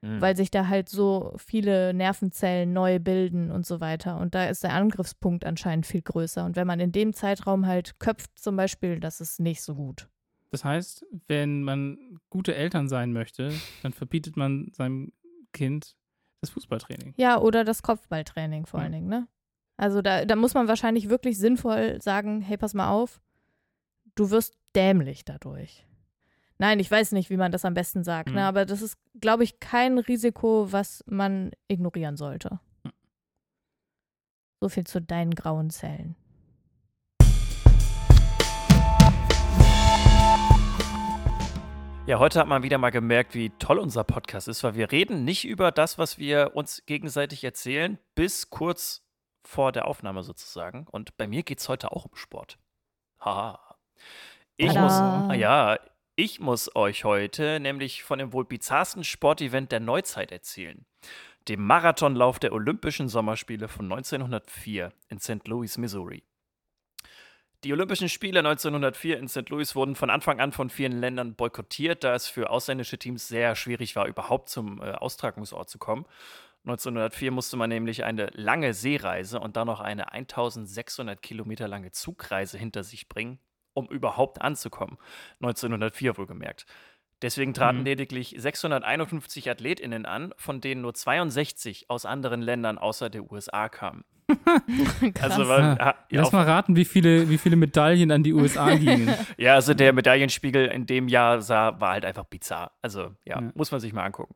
[0.00, 0.20] Mhm.
[0.20, 4.18] weil sich da halt so viele Nervenzellen neu bilden und so weiter.
[4.20, 6.44] Und da ist der Angriffspunkt anscheinend viel größer.
[6.44, 10.08] Und wenn man in dem Zeitraum halt köpft zum Beispiel, das ist nicht so gut.
[10.52, 11.98] Das heißt, wenn man
[12.30, 13.50] gute Eltern sein möchte,
[13.82, 15.12] dann verbietet man seinem
[15.52, 15.96] Kind
[16.42, 17.14] das Fußballtraining.
[17.16, 18.84] Ja, oder das Kopfballtraining vor Ja.
[18.84, 19.26] allen Dingen, ne?
[19.78, 23.20] Also da, da muss man wahrscheinlich wirklich sinnvoll sagen, hey, pass mal auf,
[24.16, 25.86] du wirst dämlich dadurch.
[26.58, 28.34] Nein, ich weiß nicht, wie man das am besten sagt, Mhm.
[28.34, 28.44] ne?
[28.44, 32.58] aber das ist, glaube ich, kein Risiko, was man ignorieren sollte.
[32.82, 32.90] Mhm.
[34.60, 36.16] So viel zu deinen grauen Zellen.
[42.06, 45.24] Ja, heute hat man wieder mal gemerkt, wie toll unser Podcast ist, weil wir reden
[45.24, 49.04] nicht über das, was wir uns gegenseitig erzählen, bis kurz
[49.48, 50.86] vor der Aufnahme sozusagen.
[50.90, 52.58] Und bei mir geht es heute auch um Sport.
[53.18, 53.76] Haha.
[54.58, 54.82] Ich Tada.
[54.82, 55.78] muss, ah ja,
[56.16, 60.84] ich muss euch heute nämlich von dem wohl bizarrsten Sportevent der Neuzeit erzählen.
[61.48, 65.48] Dem Marathonlauf der Olympischen Sommerspiele von 1904 in St.
[65.48, 66.24] Louis, Missouri.
[67.64, 69.48] Die Olympischen Spiele 1904 in St.
[69.48, 73.56] Louis wurden von Anfang an von vielen Ländern boykottiert, da es für ausländische Teams sehr
[73.56, 76.06] schwierig war, überhaupt zum äh, Austragungsort zu kommen.
[76.64, 82.58] 1904 musste man nämlich eine lange Seereise und dann noch eine 1600 Kilometer lange Zugreise
[82.58, 83.40] hinter sich bringen,
[83.74, 84.96] um überhaupt anzukommen.
[85.40, 86.64] 1904 wohlgemerkt.
[87.22, 87.84] Deswegen traten Mhm.
[87.84, 94.04] lediglich 651 AthletInnen an, von denen nur 62 aus anderen Ländern außer der USA kamen.
[95.14, 95.32] Krass.
[95.32, 98.74] Also, weil, Ah, ja, Lass mal raten, wie viele, wie viele Medaillen an die USA
[98.76, 99.14] gingen.
[99.36, 102.72] Ja, also der Medaillenspiegel in dem Jahr sah, war halt einfach bizarr.
[102.82, 103.50] Also, ja, Ja.
[103.54, 104.34] muss man sich mal angucken.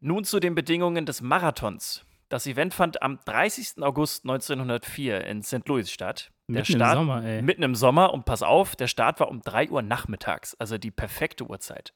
[0.00, 2.05] Nun zu den Bedingungen des Marathons.
[2.28, 3.82] Das Event fand am 30.
[3.82, 5.66] August 1904 in St.
[5.66, 6.32] Louis statt.
[6.48, 7.42] Der Mitten im Start Sommer, ey.
[7.42, 10.92] mitten im Sommer und pass auf, der Start war um 3 Uhr nachmittags, also die
[10.92, 11.92] perfekte Uhrzeit.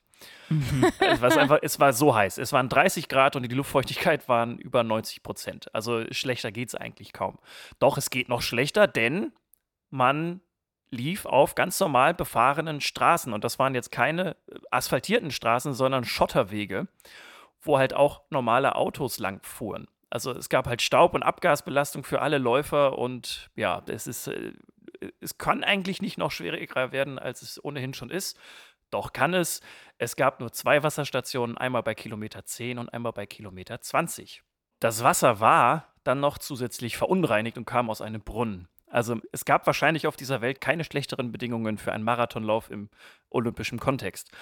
[0.48, 0.86] Mhm.
[1.00, 2.38] es, war einfach, es war so heiß.
[2.38, 5.74] Es waren 30 Grad und die Luftfeuchtigkeit waren über 90 Prozent.
[5.74, 7.38] Also schlechter geht es eigentlich kaum.
[7.78, 9.32] Doch es geht noch schlechter, denn
[9.90, 10.40] man
[10.90, 13.32] lief auf ganz normal befahrenen Straßen.
[13.32, 16.88] Und das waren jetzt keine äh, asphaltierten Straßen, sondern Schotterwege,
[17.60, 19.86] wo halt auch normale Autos lang fuhren.
[20.10, 24.52] Also es gab halt Staub- und Abgasbelastung für alle Läufer und ja, es ist, äh,
[25.20, 28.38] es kann eigentlich nicht noch schwieriger werden, als es ohnehin schon ist.
[28.90, 29.60] Doch kann es.
[29.98, 34.42] Es gab nur zwei Wasserstationen, einmal bei Kilometer 10 und einmal bei Kilometer 20.
[34.80, 38.68] Das Wasser war dann noch zusätzlich verunreinigt und kam aus einem Brunnen.
[38.90, 42.90] Also es gab wahrscheinlich auf dieser Welt keine schlechteren Bedingungen für einen Marathonlauf im
[43.28, 44.32] olympischen Kontext.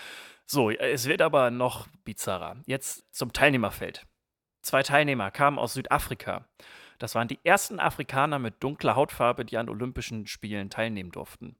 [0.46, 2.56] So, es wird aber noch bizarrer.
[2.64, 4.06] Jetzt zum Teilnehmerfeld.
[4.68, 6.44] Zwei Teilnehmer kamen aus Südafrika.
[6.98, 11.56] Das waren die ersten Afrikaner mit dunkler Hautfarbe, die an Olympischen Spielen teilnehmen durften.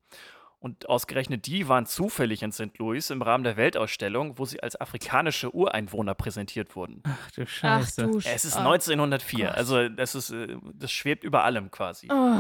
[0.58, 2.76] Und ausgerechnet die waren zufällig in St.
[2.76, 7.02] Louis im Rahmen der Weltausstellung, wo sie als afrikanische Ureinwohner präsentiert wurden.
[7.06, 8.02] Ach du Ach Scheiße.
[8.08, 9.54] du Es ist Sch- 1904, Gott.
[9.56, 12.08] also das ist, äh, das schwebt über allem quasi.
[12.12, 12.34] Oh.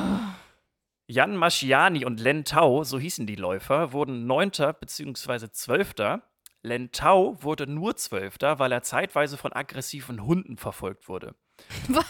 [1.06, 5.48] Jan Maschiani und Len Tau, so hießen die Läufer, wurden Neunter bzw.
[5.50, 6.20] Zwölfter.
[6.62, 11.34] Len Tau wurde nur Zwölfter, weil er zeitweise von aggressiven Hunden verfolgt wurde.
[11.88, 12.04] Was?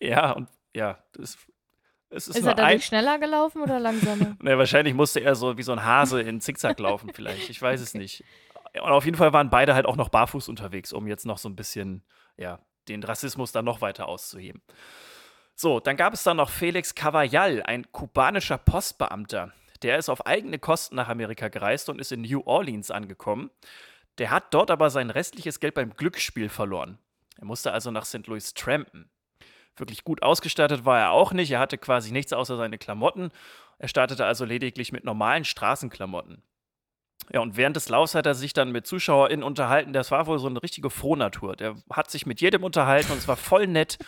[0.00, 1.36] Ja, und ja, das,
[2.10, 4.36] ist, Ist er dadurch schneller gelaufen oder langsamer?
[4.42, 7.50] Ne, wahrscheinlich musste er so wie so ein Hase in Zickzack laufen, vielleicht.
[7.50, 8.24] Ich weiß es nicht.
[8.74, 11.48] Und auf jeden Fall waren beide halt auch noch barfuß unterwegs, um jetzt noch so
[11.48, 12.04] ein bisschen,
[12.36, 14.62] ja, den Rassismus dann noch weiter auszuheben.
[15.54, 19.52] So, dann gab es dann noch Felix Cavallal, ein kubanischer Postbeamter.
[19.82, 23.50] Der ist auf eigene Kosten nach Amerika gereist und ist in New Orleans angekommen.
[24.18, 26.98] Der hat dort aber sein restliches Geld beim Glücksspiel verloren.
[27.38, 28.26] Er musste also nach St.
[28.26, 29.10] Louis trampen.
[29.76, 31.52] Wirklich gut ausgestattet war er auch nicht.
[31.52, 33.30] Er hatte quasi nichts außer seine Klamotten.
[33.78, 36.42] Er startete also lediglich mit normalen Straßenklamotten.
[37.32, 39.92] Ja, und während des Laufs hat er sich dann mit ZuschauerInnen unterhalten.
[39.92, 41.56] Das war wohl so eine richtige Frohnatur.
[41.56, 43.98] Der hat sich mit jedem unterhalten und es war voll nett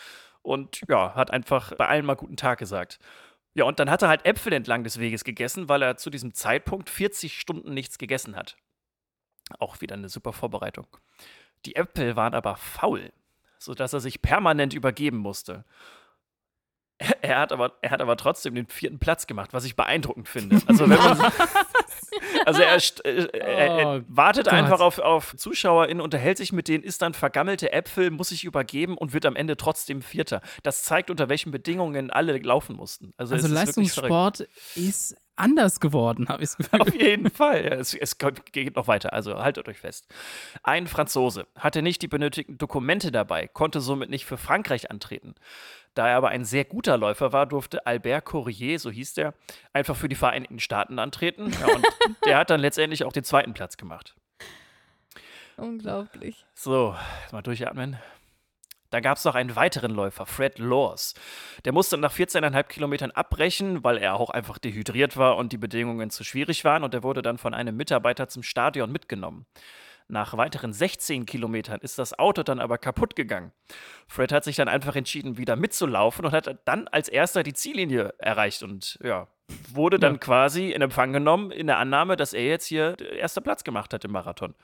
[0.43, 2.99] und ja, hat einfach bei allen mal guten Tag gesagt.
[3.55, 6.35] Ja, und dann hat er halt Äpfel entlang des Weges gegessen, weil er zu diesem
[6.35, 8.57] Zeitpunkt 40 Stunden nichts gegessen hat.
[9.59, 10.87] Auch wieder eine super Vorbereitung.
[11.67, 13.13] Die Äpfel waren aber faul,
[13.59, 15.65] sodass er sich permanent übergeben musste.
[17.23, 20.61] Er hat, aber, er hat aber trotzdem den vierten Platz gemacht, was ich beeindruckend finde.
[20.67, 21.19] Also wenn man,
[22.45, 24.53] Also er, äh, er, er Oh wartet Gott.
[24.55, 28.97] einfach auf, auf ZuschauerInnen, unterhält sich mit denen, isst dann vergammelte Äpfel, muss sich übergeben
[28.97, 30.41] und wird am Ende trotzdem Vierter.
[30.63, 33.13] Das zeigt, unter welchen Bedingungen alle laufen mussten.
[33.17, 33.53] Also, Also ist.
[33.53, 34.41] Leistungssport
[34.75, 36.81] ist anders geworden, habe ich das Gefühl.
[36.81, 37.65] Auf jeden Fall.
[37.65, 40.07] Es, es geht noch weiter, also haltet euch fest.
[40.63, 45.35] Ein Franzose hatte nicht die benötigten Dokumente dabei, konnte somit nicht für Frankreich antreten.
[45.95, 49.35] Da er aber ein sehr guter Läufer war, durfte Albert Courrier, so hieß der,
[49.73, 51.53] einfach für die Vereinigten Staaten antreten.
[51.61, 51.87] Ja, und
[52.25, 54.15] der hat dann letztendlich auch den zweiten Platz gemacht.
[55.57, 56.47] Unglaublich.
[56.55, 56.97] So,
[57.33, 57.99] mal durchatmen.
[58.91, 61.15] Da gab es noch einen weiteren Läufer, Fred Laws.
[61.65, 66.11] Der musste nach 14,5 Kilometern abbrechen, weil er auch einfach dehydriert war und die Bedingungen
[66.11, 66.83] zu schwierig waren.
[66.83, 69.47] Und er wurde dann von einem Mitarbeiter zum Stadion mitgenommen.
[70.11, 73.53] Nach weiteren 16 Kilometern ist das Auto dann aber kaputt gegangen.
[74.09, 78.13] Fred hat sich dann einfach entschieden, wieder mitzulaufen und hat dann als erster die Ziellinie
[78.19, 79.29] erreicht und ja,
[79.73, 80.19] wurde dann Ja.
[80.19, 84.05] quasi in Empfang genommen in der Annahme, dass er jetzt hier erster Platz gemacht hat
[84.05, 84.55] im Marathon.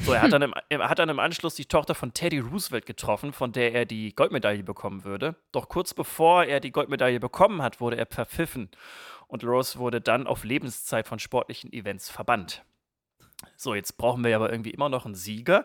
[0.00, 2.84] So, er hat dann im, er hat dann im Anschluss die Tochter von Teddy Roosevelt
[2.84, 5.34] getroffen, von der er die Goldmedaille bekommen würde.
[5.52, 8.70] Doch kurz bevor er die Goldmedaille bekommen hat, wurde er verpfiffen.
[9.28, 12.64] Und Rose wurde dann auf Lebenszeit von sportlichen Events verbannt.
[13.56, 15.64] So, jetzt brauchen wir aber irgendwie immer noch einen Sieger.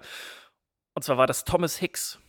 [0.94, 2.20] Und zwar war das Thomas Hicks.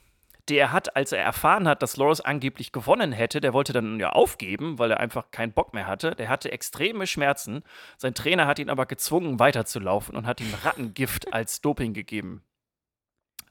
[0.48, 4.11] Der hat, als er erfahren hat, dass Loris angeblich gewonnen hätte, der wollte dann ja
[4.11, 6.14] aufgeben, weil er einfach keinen Bock mehr hatte.
[6.14, 7.64] Der hatte extreme Schmerzen.
[7.96, 12.42] Sein Trainer hat ihn aber gezwungen, weiterzulaufen und hat ihm Rattengift als Doping gegeben.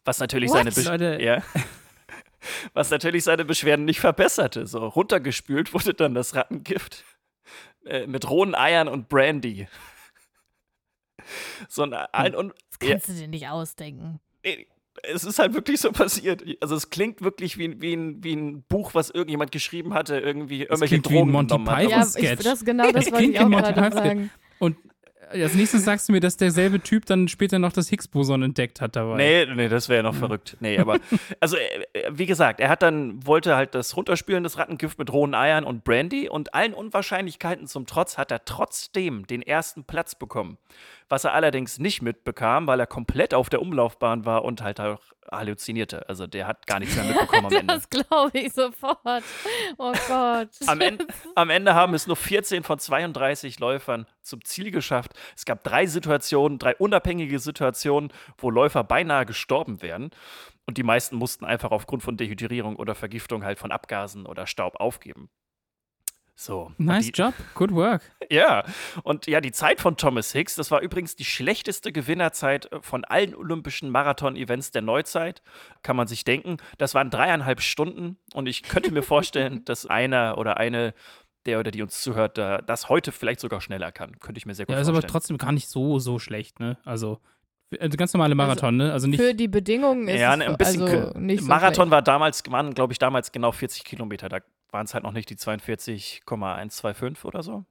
[0.05, 0.57] Was natürlich What?
[0.57, 1.17] seine Besch Leute.
[1.21, 1.43] ja.
[2.73, 4.67] Was natürlich seine Beschwerden nicht verbesserte.
[4.67, 7.03] So runtergespült wurde dann das Rattengift
[7.85, 9.67] äh, mit rohen Eiern und Brandy.
[11.67, 14.19] So ein und Das kannst du dir nicht ausdenken.
[14.43, 14.67] Nee,
[15.03, 16.43] es ist halt wirklich so passiert.
[16.61, 20.63] Also es klingt wirklich wie, wie, ein, wie ein Buch, was irgendjemand geschrieben hatte, irgendwie
[20.63, 21.57] irgendwelche klingt wie ein Drogen Monty.
[21.57, 21.89] Python.
[21.89, 22.43] Ja, ich, Sketch.
[22.43, 23.91] das genau das wollte klingt ich auch gerade Python.
[23.91, 24.31] sagen.
[24.59, 24.77] Und
[25.29, 28.95] als nächstes sagst du mir, dass derselbe Typ dann später noch das Higgs-Boson entdeckt hat
[28.95, 29.17] dabei.
[29.17, 30.57] Nee, nee, das wäre ja noch verrückt.
[30.59, 30.99] Nee, aber
[31.39, 35.11] also äh, äh, wie gesagt, er hat dann wollte halt das runterspülen, das Rattengift mit
[35.11, 40.15] rohen Eiern und Brandy und allen Unwahrscheinlichkeiten zum Trotz hat er trotzdem den ersten Platz
[40.15, 40.57] bekommen.
[41.09, 44.99] Was er allerdings nicht mitbekam, weil er komplett auf der Umlaufbahn war und halt auch
[45.31, 46.07] halluzinierte.
[46.09, 47.73] Also der hat gar nichts mehr mitbekommen am Ende.
[47.73, 49.23] Das glaube ich sofort.
[49.77, 50.49] Oh Gott.
[50.67, 55.13] Am Ende, am Ende haben es nur 14 von 32 Läufern zum Ziel geschafft.
[55.35, 60.11] Es gab drei Situationen, drei unabhängige Situationen, wo Läufer beinahe gestorben wären.
[60.65, 64.79] Und die meisten mussten einfach aufgrund von Dehydrierung oder Vergiftung halt von Abgasen oder Staub
[64.79, 65.29] aufgeben.
[66.37, 66.71] So.
[66.77, 68.01] Nice die, job, good work.
[68.31, 68.63] Ja,
[69.03, 73.05] und ja, die Zeit von Thomas Hicks, das war übrigens die schlechteste Gewinnerzeit äh, von
[73.05, 75.43] allen olympischen Marathon-Events der Neuzeit,
[75.83, 76.57] kann man sich denken.
[76.79, 80.93] Das waren dreieinhalb Stunden und ich könnte mir vorstellen, dass einer oder eine,
[81.45, 84.19] der oder die uns zuhört, da das heute vielleicht sogar schneller kann.
[84.19, 85.11] Könnte ich mir sehr gut Ja, ist aber vorstellen.
[85.11, 86.77] trotzdem gar nicht so, so schlecht, ne?
[86.83, 87.19] Also,
[87.79, 88.91] also ganz normale Marathon, ne?
[88.91, 89.21] Also nicht.
[89.21, 90.81] Für die Bedingungen ist ja, es ne, ein bisschen.
[90.81, 91.91] also nicht so Marathon schlecht.
[91.91, 94.29] war damals, waren, glaube ich, damals genau 40 Kilometer.
[94.29, 94.39] Da
[94.75, 97.65] waren es halt noch nicht die 42,125 oder so.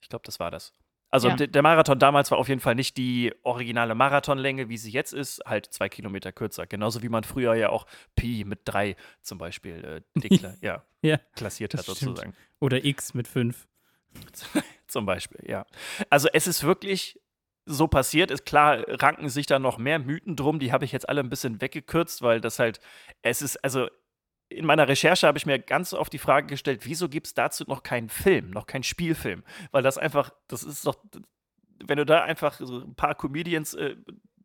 [0.00, 0.72] Ich glaube, das war das.
[1.10, 1.36] Also Ja.
[1.36, 5.42] der Marathon damals war auf jeden Fall nicht die originale Marathonlänge, wie sie jetzt ist,
[5.44, 6.66] halt zwei Kilometer kürzer.
[6.66, 11.18] Genauso wie man früher ja auch Pi mit drei zum Beispiel äh, dekla ja, Ja,
[11.34, 11.98] klassiert hat stimmt.
[11.98, 12.34] sozusagen.
[12.60, 13.68] Oder X mit 5.
[14.86, 15.66] Zum Beispiel, ja.
[16.10, 17.18] Also es ist wirklich
[17.64, 18.30] so passiert.
[18.30, 20.58] Ist klar, ranken sich da noch mehr Mythen drum.
[20.58, 22.78] Die habe ich jetzt alle ein bisschen weggekürzt, weil das halt,
[23.22, 23.88] es ist, also
[24.56, 27.64] in meiner Recherche habe ich mir ganz oft die Frage gestellt, wieso gibt es dazu
[27.66, 29.42] noch keinen Film, noch keinen Spielfilm?
[29.70, 30.96] Weil das einfach, das ist doch,
[31.84, 33.96] wenn du da einfach so ein paar Comedians äh,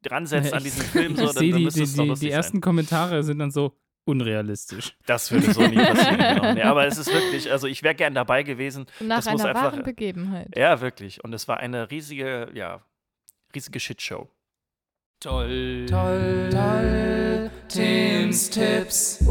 [0.02, 2.28] dran setzt an diesen Film, so, dann, dann die, müsste die, es doch die, lustig
[2.28, 2.38] die sein.
[2.38, 4.96] ersten Kommentare sind dann so unrealistisch.
[5.06, 6.18] Das würde so nie passieren.
[6.36, 6.54] genau.
[6.54, 8.86] nee, aber es ist wirklich, also ich wäre gern dabei gewesen.
[9.02, 10.56] Nach das muss einer einfach- wahren Begebenheit.
[10.56, 11.24] Ja, wirklich.
[11.24, 12.84] Und es war eine riesige, ja,
[13.54, 14.30] riesige Shitshow.
[15.20, 17.52] Toll, toll, toll.
[17.68, 19.26] Tims Tipps.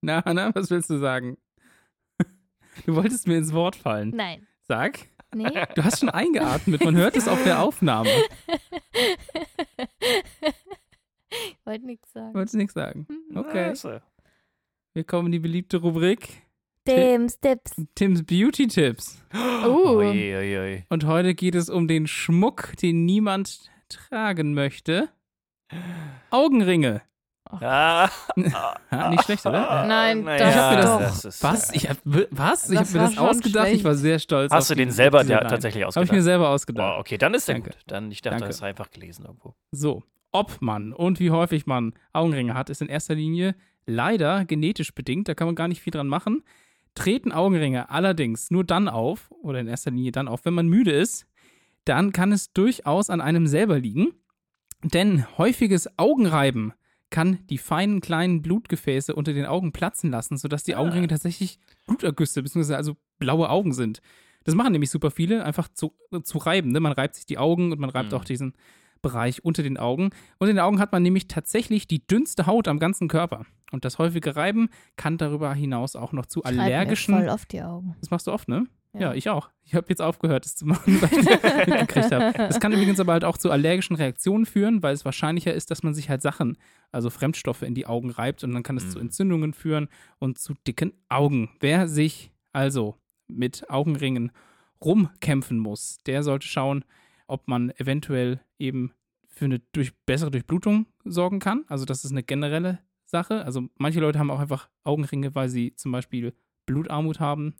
[0.00, 1.36] Na, na, was willst du sagen?
[2.86, 4.10] Du wolltest mir ins Wort fallen.
[4.10, 4.46] Nein.
[4.62, 5.00] Sag.
[5.34, 5.50] Nee.
[5.74, 8.08] Du hast schon eingeatmet, man hört es auf der Aufnahme.
[11.30, 12.34] ich wollte nichts sagen.
[12.34, 13.06] Wolltest nichts sagen.
[13.34, 13.64] Okay.
[13.64, 13.98] Also,
[14.94, 16.42] Wir kommen in die beliebte Rubrik
[16.88, 17.72] Tims Tipps.
[17.94, 19.22] Tims Beauty Tipps.
[19.34, 19.98] Uh.
[19.98, 20.84] Ui, ui.
[20.88, 25.10] Und heute geht es um den Schmuck, den niemand tragen möchte.
[26.30, 27.02] Augenringe.
[27.50, 28.08] Ah,
[28.90, 29.86] Ha, nicht schlecht, oder?
[29.86, 31.00] Nein, na das Ich hab mir doch.
[31.00, 31.70] das, ist, was?
[31.72, 32.70] Ich hab, was?
[32.70, 33.64] Ich habe mir das ausgedacht.
[33.66, 33.84] Ich schlecht.
[33.84, 34.52] war sehr stolz.
[34.52, 36.24] Hast auf du den selber ja, tatsächlich Habe ich mir ausgedacht?
[36.24, 36.94] selber ausgedacht.
[36.96, 37.70] Oh, okay, dann ist der Danke.
[37.70, 37.78] gut.
[37.86, 38.46] Dann, ich dachte, Danke.
[38.48, 39.54] das ist einfach gelesen irgendwo.
[39.70, 43.54] So, ob man und wie häufig man Augenringe hat, ist in erster Linie
[43.86, 45.28] leider genetisch bedingt.
[45.28, 46.42] Da kann man gar nicht viel dran machen.
[46.94, 50.90] Treten Augenringe allerdings nur dann auf, oder in erster Linie dann auf, wenn man müde
[50.92, 51.26] ist,
[51.84, 54.12] dann kann es durchaus an einem selber liegen.
[54.82, 56.72] Denn häufiges Augenreiben
[57.10, 60.78] kann die feinen kleinen Blutgefäße unter den Augen platzen lassen, sodass die Ah.
[60.78, 62.74] Augenringe tatsächlich Blutergüsse bzw.
[62.74, 64.00] also blaue Augen sind.
[64.44, 65.92] Das machen nämlich super viele, einfach zu,
[66.22, 66.70] zu reiben.
[66.72, 66.80] Ne?
[66.80, 68.18] Man reibt sich die Augen und man reibt Mhm.
[68.18, 68.54] auch diesen
[69.02, 70.10] Bereich unter den Augen.
[70.38, 73.46] Und in den Augen hat man nämlich tatsächlich die dünnste Haut am ganzen Körper.
[73.70, 77.14] Und das häufige Reiben kann darüber hinaus auch noch zu Schreib mir allergischen.
[77.14, 77.94] voll auf die Augen.
[78.00, 78.66] Das machst du oft, ne?
[78.94, 79.14] Ja, Ja.
[79.14, 79.50] ich auch.
[79.64, 82.32] Ich habe jetzt aufgehört, das zu machen, weil ich mitgekriegt habe.
[82.38, 85.82] Das kann übrigens aber halt auch zu allergischen Reaktionen führen, weil es wahrscheinlicher ist, dass
[85.82, 86.56] man sich halt Sachen,
[86.90, 88.90] also Fremdstoffe in die Augen reibt und dann kann es Mhm.
[88.90, 91.50] zu Entzündungen führen und zu dicken Augen.
[91.60, 92.96] Wer sich also
[93.26, 94.32] mit Augenringen
[94.82, 96.84] rumkämpfen muss, der sollte schauen,
[97.26, 98.92] ob man eventuell eben
[99.26, 101.64] für eine durch bessere Durchblutung sorgen kann.
[101.68, 103.44] Also das ist eine generelle Sache.
[103.44, 106.32] Also manche Leute haben auch einfach Augenringe, weil sie zum Beispiel
[106.66, 107.54] Blutarmut haben,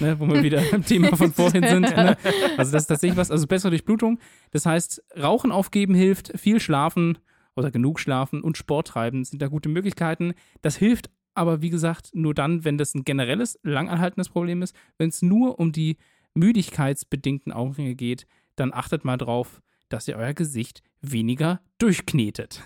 [0.00, 1.82] ne, wo wir wieder beim Thema von vorhin sind.
[1.82, 2.16] Ne?
[2.56, 4.18] Also das ist tatsächlich was, also bessere Durchblutung.
[4.50, 7.18] Das heißt, Rauchen aufgeben hilft, viel schlafen
[7.54, 10.34] oder genug schlafen und Sport treiben sind da gute Möglichkeiten.
[10.62, 14.74] Das hilft aber, wie gesagt, nur dann, wenn das ein generelles, langanhaltendes Problem ist.
[14.96, 15.98] Wenn es nur um die
[16.34, 22.62] müdigkeitsbedingten Augenringe geht, dann achtet mal drauf, dass ihr euer Gesicht weniger durchknetet.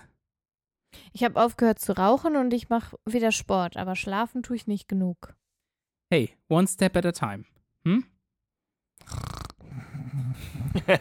[1.13, 4.89] Ich habe aufgehört zu rauchen und ich mache wieder Sport, aber schlafen tue ich nicht
[4.89, 5.35] genug.
[6.13, 7.45] Hey, one step at a time.
[7.85, 8.05] Hm?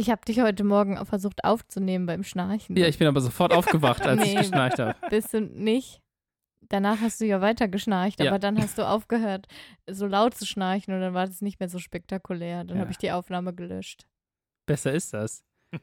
[0.00, 2.76] Ich habe dich heute Morgen versucht aufzunehmen beim Schnarchen.
[2.76, 4.40] Ja, ich bin aber sofort aufgewacht, als ich Nee.
[4.42, 4.94] geschnarcht habe.
[5.10, 6.00] Bist du nicht?
[6.68, 8.30] Danach hast du ja weiter geschnarcht, Ja.
[8.30, 9.48] aber dann hast du aufgehört,
[9.90, 12.62] so laut zu schnarchen und dann war das nicht mehr so spektakulär.
[12.62, 12.82] Dann Ja.
[12.82, 14.06] habe ich die Aufnahme gelöscht.
[14.66, 15.42] Besser ist das.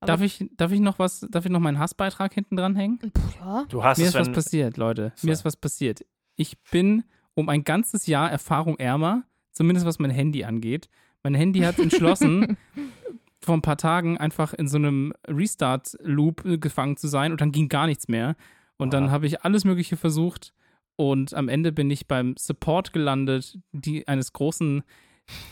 [0.00, 2.98] Darf ich, darf ich noch was, darf ich noch meinen Hassbeitrag hinten dranhängen?
[3.00, 3.66] Pff, ja.
[3.68, 5.12] Du hast Mir ist was passiert, Leute.
[5.22, 6.06] Mir ist was passiert.
[6.36, 10.88] Ich bin um ein ganzes Jahr Erfahrung ärmer, zumindest was mein Handy angeht.
[11.22, 12.56] Mein Handy hat entschlossen,
[13.40, 17.68] vor ein paar Tagen einfach in so einem Restart-Loop gefangen zu sein und dann ging
[17.68, 18.36] gar nichts mehr.
[18.76, 20.52] Und dann habe ich alles Mögliche versucht
[20.96, 24.82] und am Ende bin ich beim Support gelandet, die eines großen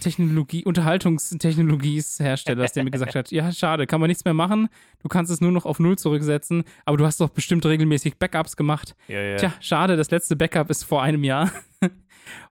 [0.01, 4.69] Technologie, Unterhaltungstechnologies-Herstellers, der mir gesagt hat, ja, schade, kann man nichts mehr machen,
[5.03, 8.57] du kannst es nur noch auf Null zurücksetzen, aber du hast doch bestimmt regelmäßig Backups
[8.57, 8.95] gemacht.
[9.09, 9.37] ja, ja.
[9.37, 11.51] Tja, schade, das letzte Backup ist vor einem Jahr.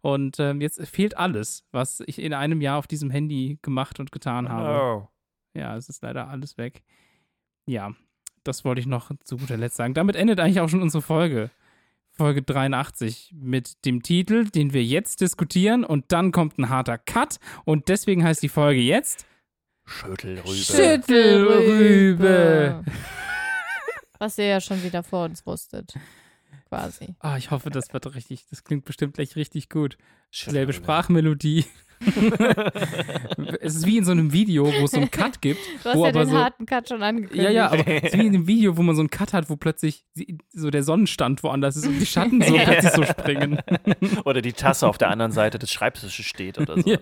[0.01, 4.11] Und ähm, jetzt fehlt alles, was ich in einem Jahr auf diesem Handy gemacht und
[4.11, 5.01] getan habe.
[5.01, 5.07] Oh.
[5.57, 6.83] Ja, es ist leider alles weg.
[7.65, 7.93] Ja,
[8.43, 9.93] das wollte ich noch zu guter Letzt sagen.
[9.93, 11.49] Damit endet eigentlich auch schon unsere Folge.
[12.15, 17.37] Folge 83 mit dem Titel, den wir jetzt diskutieren und dann kommt ein harter Cut
[17.65, 19.25] und deswegen heißt die Folge jetzt
[19.85, 20.55] Schüttelrübe.
[20.55, 22.13] Schüttelrübe.
[24.19, 25.93] Was ihr ja schon wieder vor uns wusstet.
[26.69, 27.15] Quasi.
[27.19, 29.97] Ah, ich hoffe, das wird richtig, das klingt bestimmt gleich richtig gut.
[30.31, 30.71] Selbe.
[30.73, 31.65] Sprachmelodie.
[33.61, 35.59] es ist wie in so einem Video, wo es so einen Cut gibt.
[35.83, 37.43] Du hast Wo ja aber den so- harten Cut schon angekündigt.
[37.43, 39.49] Ja, ja, aber es ist wie in einem Video, wo man so einen Cut hat,
[39.49, 43.59] wo plötzlich die- so der Sonnenstand woanders ist und die Schatten so plötzlich so springen.
[44.25, 46.89] Oder die Tasse auf der anderen Seite des Schreibtisches steht oder so.
[46.89, 46.97] Ja.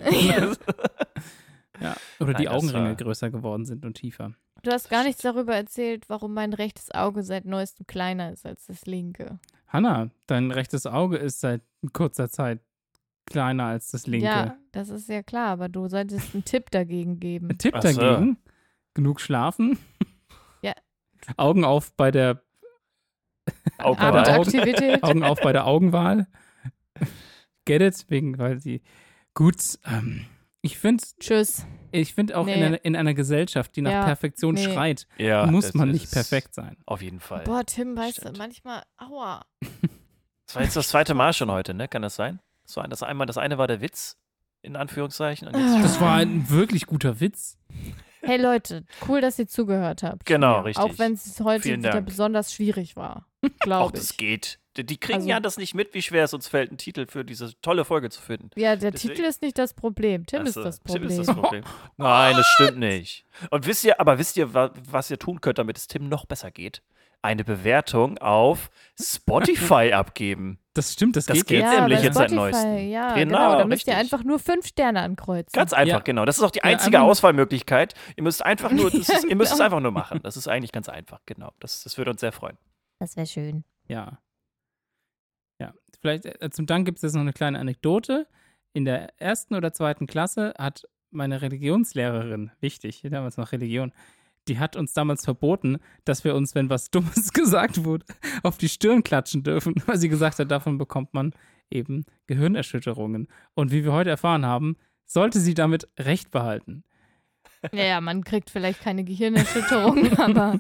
[1.80, 1.96] Ja.
[2.20, 4.34] Oder die Nein, das Augenringe war- größer geworden sind und tiefer.
[4.64, 8.68] Du hast gar nichts darüber erzählt, warum mein rechtes Auge seit neuestem kleiner ist als
[8.68, 9.40] das linke.
[9.68, 11.62] Hanna, dein rechtes Auge ist seit
[11.94, 12.60] kurzer Zeit
[13.32, 14.26] kleiner als das linke.
[14.28, 17.50] Ja, das ist ja klar, aber du solltest einen Tipp dagegen geben.
[17.52, 18.00] Ein Tipp Ach so.
[18.00, 18.38] dagegen:
[18.94, 19.78] genug schlafen.
[20.62, 20.74] Ja.
[21.38, 22.42] Augen auf bei der
[23.78, 24.18] Augenwahl.
[24.26, 25.04] Abendaktivität.
[25.04, 26.28] Augen auf bei der Augenwahl.
[27.66, 28.06] Get it?
[28.10, 28.82] Wegen, weil sie.
[29.34, 30.26] Gut, ähm,
[30.62, 31.66] ich finde Tschüss.
[31.92, 32.66] ich find auch in, Nee.
[32.66, 34.64] einer, in einer Gesellschaft, die nach Ja, Perfektion nee.
[34.64, 36.78] schreit, Ja, muss man nicht perfekt sein.
[36.86, 37.44] Auf jeden Fall.
[37.46, 38.38] Boah, Tim, weißt du, Stimmt.
[38.38, 39.46] manchmal, aua.
[40.48, 41.88] Das war jetzt das zweite Mal schon heute, ne?
[41.88, 42.42] Kann das sein?
[42.72, 44.18] Das, war das, einmal, das eine war der Witz,
[44.62, 45.48] in Anführungszeichen.
[45.50, 47.58] Und jetzt Das war ein wirklich guter Witz.
[48.22, 50.26] Hey Leute, cool, dass ihr zugehört habt.
[50.26, 50.84] Genau, Ja, richtig.
[50.86, 52.06] Auch wenn es heute Vielen wieder Dank.
[52.06, 54.18] besonders schwierig war, auch glaube das ich.
[54.18, 54.60] geht.
[54.78, 57.08] Die, die kriegen Also- ja das nicht mit, wie schwer es uns fällt, einen Titel
[57.08, 58.52] für diese tolle Folge zu finden.
[58.56, 60.26] Ja, der Deswegen- Titel ist nicht das Problem.
[60.28, 61.10] Tim Ach ist so, das Tim Problem.
[61.20, 61.64] ist das Problem.
[61.98, 63.26] Nein, das stimmt nicht.
[63.50, 66.26] Und wisst ihr, aber wisst ihr, wa- was ihr tun könnt, damit es Tim noch
[66.26, 66.82] besser geht?
[67.24, 68.70] Eine Bewertung auf
[69.00, 70.58] Spotify abgeben.
[70.74, 72.90] Das stimmt, das, Das geht, geht ja, nämlich jetzt seit Spotify, neuestem.
[72.90, 73.58] Ja, Genau, genau.
[73.60, 75.52] Da müsst ihr einfach nur fünf Sterne ankreuzen.
[75.54, 76.00] Ganz einfach, Ja.
[76.00, 76.26] genau.
[76.26, 77.94] Das ist auch die Ja, einzige nur- Auswahlmöglichkeit.
[78.16, 80.20] Ihr müsst einfach nur, das Ja, ist, ihr müsst es einfach nur machen.
[80.24, 81.52] Das ist eigentlich ganz einfach, genau.
[81.60, 82.58] Das, das würde uns sehr freuen.
[83.00, 83.64] Das wäre schön.
[83.88, 84.20] Ja.
[85.60, 85.74] Ja.
[86.00, 88.28] Vielleicht äh, zum Dank gibt es jetzt noch eine kleine Anekdote.
[88.74, 93.92] In der ersten oder zweiten Klasse hat meine Religionslehrerin, wichtig, damals noch Religion,
[94.48, 98.06] die hat uns damals verboten, dass wir uns, wenn was Dummes gesagt wurde,
[98.44, 101.34] auf die Stirn klatschen dürfen, weil sie gesagt hat, davon bekommt man
[101.70, 103.28] eben Gehirnerschütterungen.
[103.54, 104.76] Und wie wir heute erfahren haben,
[105.06, 106.84] sollte sie damit Recht behalten.
[107.72, 110.60] Ja, ja, man kriegt vielleicht keine Gehirnerschütterung, aber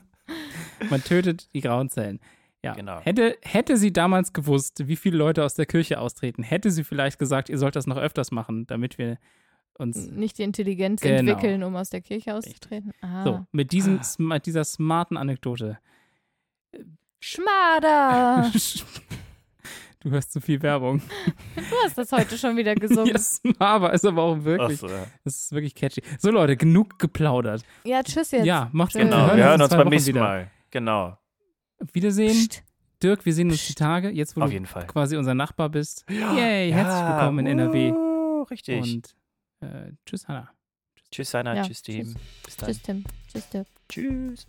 [0.90, 2.20] Man tötet die grauen Zellen.
[2.64, 2.74] Ja.
[2.74, 3.00] Genau.
[3.02, 7.18] Hätte, hätte sie damals gewusst, wie viele Leute aus der Kirche austreten, hätte sie vielleicht
[7.18, 9.18] gesagt, ihr sollt das noch öfters machen, damit wir
[9.82, 11.18] uns nicht die Intelligenz Genau.
[11.32, 12.92] entwickeln, um aus der Kirche auszutreten.
[13.02, 13.24] Ah.
[13.24, 14.04] so mit diesem, Ah.
[14.04, 15.80] sma- dieser smarten Anekdote.
[17.20, 18.52] Schmader!
[20.04, 21.00] Du hörst zu viel Werbung.
[21.56, 23.06] Du hast das heute schon wieder gesungen.
[23.06, 25.06] Ja, Smava ist aber auch wirklich, Achso, ja.
[25.24, 26.02] das ist wirklich catchy.
[26.18, 27.62] So Leute, genug geplaudert.
[27.84, 28.48] Ja, tschüss jetzt.
[28.48, 29.04] Ja, macht's gut.
[29.04, 30.22] Genau, hören wir hören uns zwei beim nächsten wieder.
[30.22, 30.52] Mal.
[30.72, 31.20] Genau,
[31.94, 32.32] Wiedersehen.
[32.48, 32.64] Psst.
[33.04, 34.88] Dirk, wir sehen uns die Tage, jetzt wo auf du jeden Fall.
[34.88, 36.04] quasi unser Nachbar bist.
[36.10, 37.92] Yay, herzlich willkommen in NRW.
[37.92, 38.82] Uh, richtig.
[38.82, 39.16] Und
[39.62, 40.54] äh, tschüss, Hanna.
[41.12, 41.56] tschüss, Sana.
[41.56, 42.16] Ja, tschüss, Team.
[42.44, 42.68] Bis dann.
[42.68, 43.04] Tschüss, Tim.
[43.32, 43.68] Tschüss, Dirk.
[43.88, 44.48] Tschüss.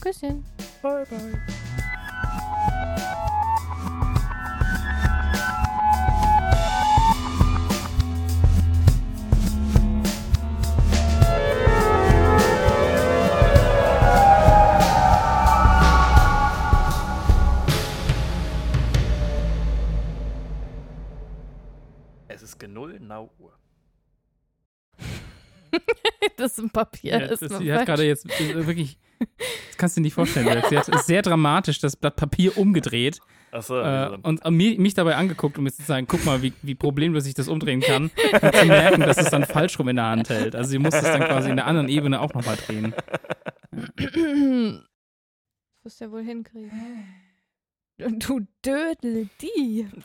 [0.00, 0.44] Küsschen.
[0.82, 1.42] Bye, bye.
[22.28, 23.00] Es ist genull
[23.38, 23.58] Uhr.
[26.36, 27.12] Das ist ein Papier.
[27.18, 30.62] Ja, das ist sie hat gerade jetzt ist wirklich, das kannst du dir nicht vorstellen.
[30.68, 33.20] Sie hat sehr dramatisch das Blatt Papier umgedreht
[33.52, 36.52] Achso, äh, und äh, mi- mich dabei angeguckt, um jetzt zu sagen, guck mal, wie,
[36.62, 38.10] wie problemlos ich das umdrehen kann,
[38.42, 40.54] und zu merken, dass es dann falsch rum in der Hand hält.
[40.54, 42.92] Also sie muss es dann quasi in der anderen Ebene auch nochmal drehen.
[43.70, 43.94] Das
[45.84, 46.70] wirst du ja wohl hinkriegen.
[47.98, 49.86] Du Dödel, die.